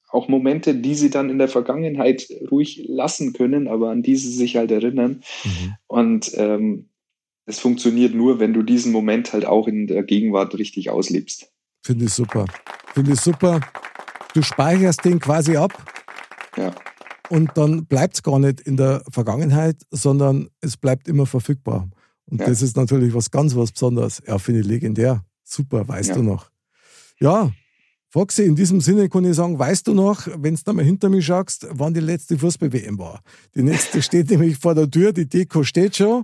auch 0.10 0.28
Momente, 0.28 0.76
die 0.76 0.96
sie 0.96 1.10
dann 1.10 1.30
in 1.30 1.38
der 1.38 1.48
Vergangenheit 1.48 2.28
ruhig 2.50 2.86
lassen 2.88 3.34
können, 3.34 3.68
aber 3.68 3.92
an 3.92 4.02
die 4.02 4.16
sie 4.16 4.32
sich 4.32 4.56
halt 4.56 4.72
erinnern. 4.72 5.22
Mhm. 5.44 5.74
Und 5.88 6.32
ähm, 6.36 6.90
es 7.46 7.60
funktioniert 7.60 8.14
nur, 8.14 8.40
wenn 8.40 8.54
du 8.54 8.64
diesen 8.64 8.92
Moment 8.92 9.34
halt 9.34 9.46
auch 9.46 9.68
in 9.68 9.88
der 9.88 10.04
Gegenwart 10.04 10.58
richtig 10.58 10.90
auslebst. 10.90 11.52
Finde 11.84 12.06
ich 12.06 12.14
super. 12.14 12.46
Finde 12.94 13.14
ich 13.14 13.22
super. 13.22 13.60
Du 14.34 14.42
speicherst 14.42 15.06
den 15.06 15.20
quasi 15.20 15.58
ab. 15.58 15.74
Ja. 16.58 16.74
Und 17.30 17.52
dann 17.56 17.86
bleibt 17.86 18.16
es 18.16 18.24
gar 18.24 18.40
nicht 18.40 18.62
in 18.62 18.78
der 18.78 19.04
Vergangenheit, 19.12 19.78
sondern 19.92 20.50
es 20.62 20.78
bleibt 20.78 21.08
immer 21.08 21.26
verfügbar. 21.26 21.90
Und 22.26 22.42
ja. 22.42 22.48
das 22.48 22.62
ist 22.62 22.76
natürlich 22.76 23.14
was 23.14 23.32
ganz 23.32 23.56
was 23.56 23.72
Besonderes. 23.72 24.22
Ja, 24.28 24.38
finde 24.40 24.62
ich 24.62 24.68
legendär. 24.68 25.24
Super, 25.44 25.88
weißt 25.88 26.10
ja. 26.10 26.16
du 26.16 26.24
noch. 26.24 26.52
Ja, 27.20 27.52
Foxy, 28.12 28.44
in 28.44 28.56
diesem 28.56 28.82
Sinne 28.82 29.08
kann 29.08 29.24
ich 29.24 29.36
sagen, 29.36 29.60
weißt 29.60 29.88
du 29.88 29.94
noch, 29.94 30.28
wenn 30.38 30.56
du 30.56 30.74
mal 30.74 30.84
hinter 30.84 31.10
mich 31.10 31.28
schaust, 31.28 31.68
wann 31.70 31.94
die 31.94 32.00
letzte 32.00 32.40
Fußball-WM 32.40 32.98
war? 32.98 33.22
Die 33.54 33.62
nächste 33.62 34.02
steht 34.02 34.32
nämlich 34.32 34.58
vor 34.58 34.74
der 34.74 34.90
Tür, 34.90 35.14
die 35.14 35.30
Deko 35.30 35.64
steht 35.64 35.98
schon. 35.98 36.24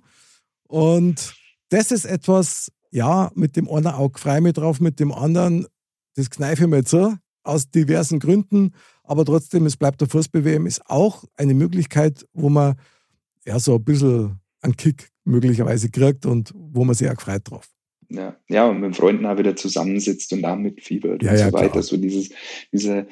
Und 0.67 1.36
das 1.69 1.91
ist 1.91 2.06
etwas, 2.06 2.71
ja, 2.89 3.32
mit 3.36 3.56
dem 3.56 3.69
einen 3.69 3.88
Auge 3.88 4.19
frei 4.19 4.41
mit 4.41 4.58
drauf, 4.58 4.80
mit 4.80 5.00
dem 5.00 5.12
anderen, 5.12 5.67
das 6.15 6.32
kneife 6.32 6.63
ich 6.63 6.69
mir 6.69 6.84
zu, 6.84 7.17
aus 7.43 7.69
diversen 7.69 8.19
Gründen. 8.19 8.71
Aber 9.04 9.24
trotzdem, 9.24 9.67
es 9.67 9.78
bleibt 9.78 10.02
der 10.02 10.10
Fußball-WM, 10.10 10.65
ist 10.65 10.89
auch 10.89 11.26
eine 11.38 11.54
Möglichkeit, 11.54 12.26
wo 12.34 12.50
man 12.50 12.76
ja 13.45 13.60
so 13.60 13.76
ein 13.76 13.84
bisschen 13.84 14.39
einen 14.62 14.76
Kick 14.76 15.12
möglicherweise 15.24 15.89
kriegt 15.89 16.26
und 16.26 16.52
wo 16.56 16.84
man 16.84 16.95
sich 16.95 17.10
auch 17.12 17.21
freut 17.21 17.48
drauf. 17.48 17.75
Ja, 18.10 18.36
ja, 18.50 18.68
und 18.68 18.82
mit 18.82 18.96
Freunden 18.96 19.26
auch 19.26 19.38
wieder 19.38 19.56
zusammensitzt 19.56 20.32
und 20.34 20.41
da 20.41 20.56
mitfiebert 20.56 21.24
ja, 21.24 21.32
und 21.32 21.38
ja, 21.38 21.46
so 21.48 21.54
weiter. 21.54 21.70
Klar. 21.70 21.84
So 21.84 21.98
dieses, 21.98 22.30
diese 22.72 23.08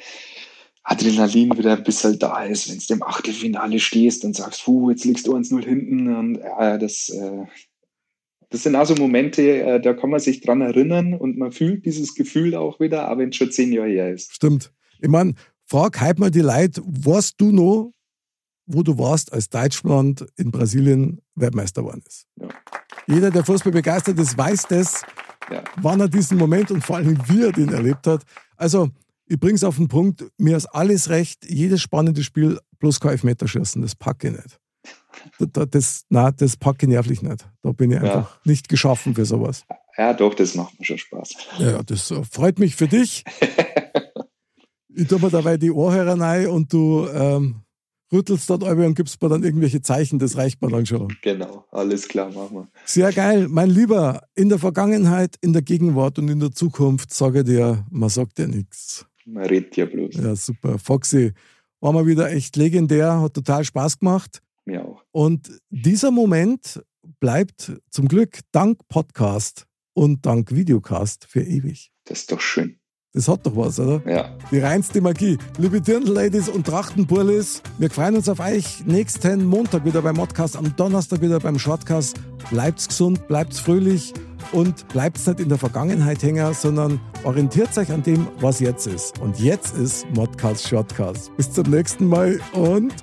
Adrenalin 0.84 1.58
wieder 1.58 1.78
bis 1.78 2.04
halt 2.04 2.22
da 2.22 2.44
ist, 2.44 2.70
wenn 2.70 2.78
du 2.78 2.94
im 2.94 3.04
Achtelfinale 3.04 3.80
stehst 3.80 4.26
und 4.26 4.36
sagst, 4.36 4.66
puh, 4.66 4.92
jetzt 4.92 5.06
liegst 5.06 5.28
du 5.28 5.36
1-0 5.36 5.64
hinten 5.64 6.14
und 6.14 6.36
ja, 6.40 6.78
das, 6.78 7.10
äh, 7.10 7.46
das 8.50 8.64
sind 8.64 8.76
also 8.76 8.94
Momente, 8.96 9.62
äh, 9.62 9.82
da 9.82 9.94
kann 9.94 10.10
man 10.10 10.20
sich 10.20 10.42
dran 10.42 10.62
erinnern 10.62 11.14
und 11.14 11.38
man 11.38 11.52
fühlt 11.52 11.86
dieses 11.86 12.16
Gefühl 12.16 12.54
auch 12.56 12.80
wieder, 12.80 13.08
aber 13.08 13.22
wenn 13.22 13.30
es 13.30 13.38
schon 13.38 13.52
zehn 13.52 13.72
Jahre 13.72 13.90
her 13.90 14.14
ist. 14.14 14.34
Stimmt. 14.34 14.74
Ich 15.02 15.10
meine, 15.10 15.34
frag 15.66 16.00
halt 16.02 16.20
mal 16.20 16.32
die 16.32 16.42
Leute, 16.42 16.82
warst 16.86 17.40
du 17.40 17.52
noch, 17.52 17.94
wo 18.66 18.84
du 18.84 18.98
warst, 18.98 19.32
als 19.32 19.50
Deutschland 19.50 20.26
in 20.38 20.52
Brasilien 20.52 21.22
Weltmeister 21.36 21.82
geworden 21.82 22.04
ist? 22.06 22.28
Ja. 22.40 22.50
Jeder, 23.08 23.32
der 23.32 23.44
Fußball 23.44 23.72
begeistert 23.72 24.20
ist, 24.20 24.38
weiß 24.38 24.68
das, 24.68 25.04
ja. 25.52 25.64
wann 25.78 26.00
er 26.00 26.08
diesen 26.08 26.38
Moment 26.38 26.72
und 26.72 26.84
vor 26.84 26.98
allem 26.98 27.18
wie 27.28 27.44
er 27.44 27.52
den 27.52 27.70
erlebt 27.70 28.08
hat. 28.08 28.24
Also, 28.56 28.90
ich 29.26 29.40
bringe 29.40 29.56
es 29.56 29.64
auf 29.64 29.78
den 29.78 29.88
Punkt, 29.88 30.26
mir 30.38 30.58
ist 30.58 30.68
alles 30.68 31.10
recht, 31.10 31.46
jedes 31.46 31.82
spannende 31.82 32.24
Spiel 32.24 32.60
plus 32.80 33.00
kein 33.00 33.12
Elfmeterschießen, 33.12 33.82
das 33.82 33.96
packe 33.96 34.30
ich 34.30 34.34
nicht. 34.34 34.60
Das, 35.40 35.70
das, 35.70 36.06
nein, 36.10 36.34
das 36.38 36.58
packe 36.58 36.86
ich 36.86 36.90
nervlich 36.90 37.22
nicht. 37.22 37.48
Da 37.62 37.72
bin 37.72 37.92
ich 37.92 37.98
einfach 37.98 38.36
ja. 38.36 38.40
nicht 38.44 38.68
geschaffen 38.68 39.16
für 39.16 39.26
sowas. 39.26 39.64
Ja, 39.98 40.14
doch, 40.14 40.34
das 40.34 40.56
macht 40.56 40.80
mir 40.80 40.86
schon 40.86 40.98
Spaß. 40.98 41.36
Ja, 41.60 41.84
das 41.84 42.12
äh, 42.12 42.24
freut 42.24 42.60
mich 42.60 42.76
für 42.76 42.88
dich. 42.88 43.24
ich 44.96 45.08
tue 45.08 45.20
mir 45.20 45.30
dabei 45.30 45.58
die 45.58 45.72
Ohrhörer 45.72 46.20
rein 46.20 46.48
und 46.48 46.74
du 46.74 47.08
ähm, 47.08 47.63
rüttelst 48.14 48.50
dort 48.50 48.62
über 48.64 48.86
und 48.86 48.96
gibst 48.96 49.22
mir 49.22 49.30
dann 49.30 49.44
irgendwelche 49.44 49.82
Zeichen, 49.82 50.20
das 50.20 50.38
reicht 50.38 50.62
mir 50.62 50.70
dann 50.70 50.86
schon. 50.86 51.14
Genau, 51.22 51.66
alles 51.72 52.08
klar, 52.08 52.32
machen 52.32 52.56
wir. 52.56 52.68
Sehr 52.86 53.12
geil. 53.12 53.48
Mein 53.50 53.70
Lieber, 53.70 54.22
in 54.36 54.50
der 54.50 54.60
Vergangenheit, 54.60 55.36
in 55.42 55.54
der 55.54 55.62
Gegenwart 55.62 56.20
und 56.20 56.30
in 56.30 56.40
der 56.40 56.52
Zukunft 56.52 57.14
sage 57.14 57.44
dir, 57.44 57.86
man 57.90 58.10
sagt 58.10 58.38
dir 58.38 58.48
nichts. 58.48 59.06
Man 59.26 59.46
redet 59.46 59.76
ja 59.76 59.86
bloß. 59.86 60.16
Ja, 60.16 60.36
super. 60.36 60.78
Foxy, 60.78 61.34
war 61.82 61.92
mal 61.92 62.06
wieder 62.06 62.32
echt 62.32 62.56
legendär, 62.56 63.22
hat 63.22 63.34
total 63.34 63.64
Spaß 63.66 64.00
gemacht. 64.00 64.42
Mir 64.66 64.86
auch. 64.86 65.04
Und 65.12 65.52
dieser 65.70 66.12
Moment 66.12 66.82
bleibt 67.20 67.74
zum 67.90 68.08
Glück 68.08 68.40
dank 68.52 68.80
Podcast 68.88 69.66
und 69.94 70.26
dank 70.26 70.54
Videocast 70.54 71.26
für 71.26 71.42
ewig. 71.42 71.92
Das 72.06 72.22
ist 72.22 72.32
doch 72.32 72.42
schön. 72.42 72.80
Das 73.16 73.28
hat 73.28 73.46
doch 73.46 73.56
was, 73.56 73.80
oder? 73.80 74.02
Ja. 74.10 74.36
Die 74.50 74.58
reinste 74.58 75.00
Magie. 75.00 75.38
Liebe 75.60 75.80
Dirndl-Ladies 75.80 76.50
und 76.50 76.66
Trachtenburlis, 76.66 77.62
wir 77.78 77.92
freuen 77.92 78.16
uns 78.16 78.28
auf 78.28 78.40
euch 78.40 78.84
nächsten 78.88 79.46
Montag 79.46 79.86
wieder 79.86 80.02
beim 80.02 80.16
Modcast, 80.16 80.58
am 80.58 80.76
Donnerstag 80.76 81.22
wieder 81.22 81.40
beim 81.40 81.60
Shortcast. 81.60 82.20
Bleibt's 82.50 82.88
gesund, 82.88 83.28
bleibt's 83.28 83.60
fröhlich 83.60 84.16
und 84.52 84.88
bleibt's 84.88 85.28
nicht 85.28 85.42
in 85.42 85.50
der 85.50 85.60
Vergangenheit 85.60 86.24
hängen, 86.24 86.56
sondern 86.56 87.00
orientiert 87.24 87.78
euch 87.78 87.92
an 87.92 88.02
dem, 88.02 88.28
was 88.40 88.60
jetzt 88.60 88.88
ist. 88.88 89.20
Und 89.20 89.40
jetzt 89.40 89.78
ist 89.78 90.08
Modcast 90.16 90.68
Shortcast. 90.68 91.38
Bis 91.38 91.52
zum 91.52 91.70
nächsten 91.70 92.08
Mal 92.08 92.40
und 92.54 92.96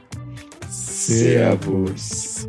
Servus. 0.69 2.49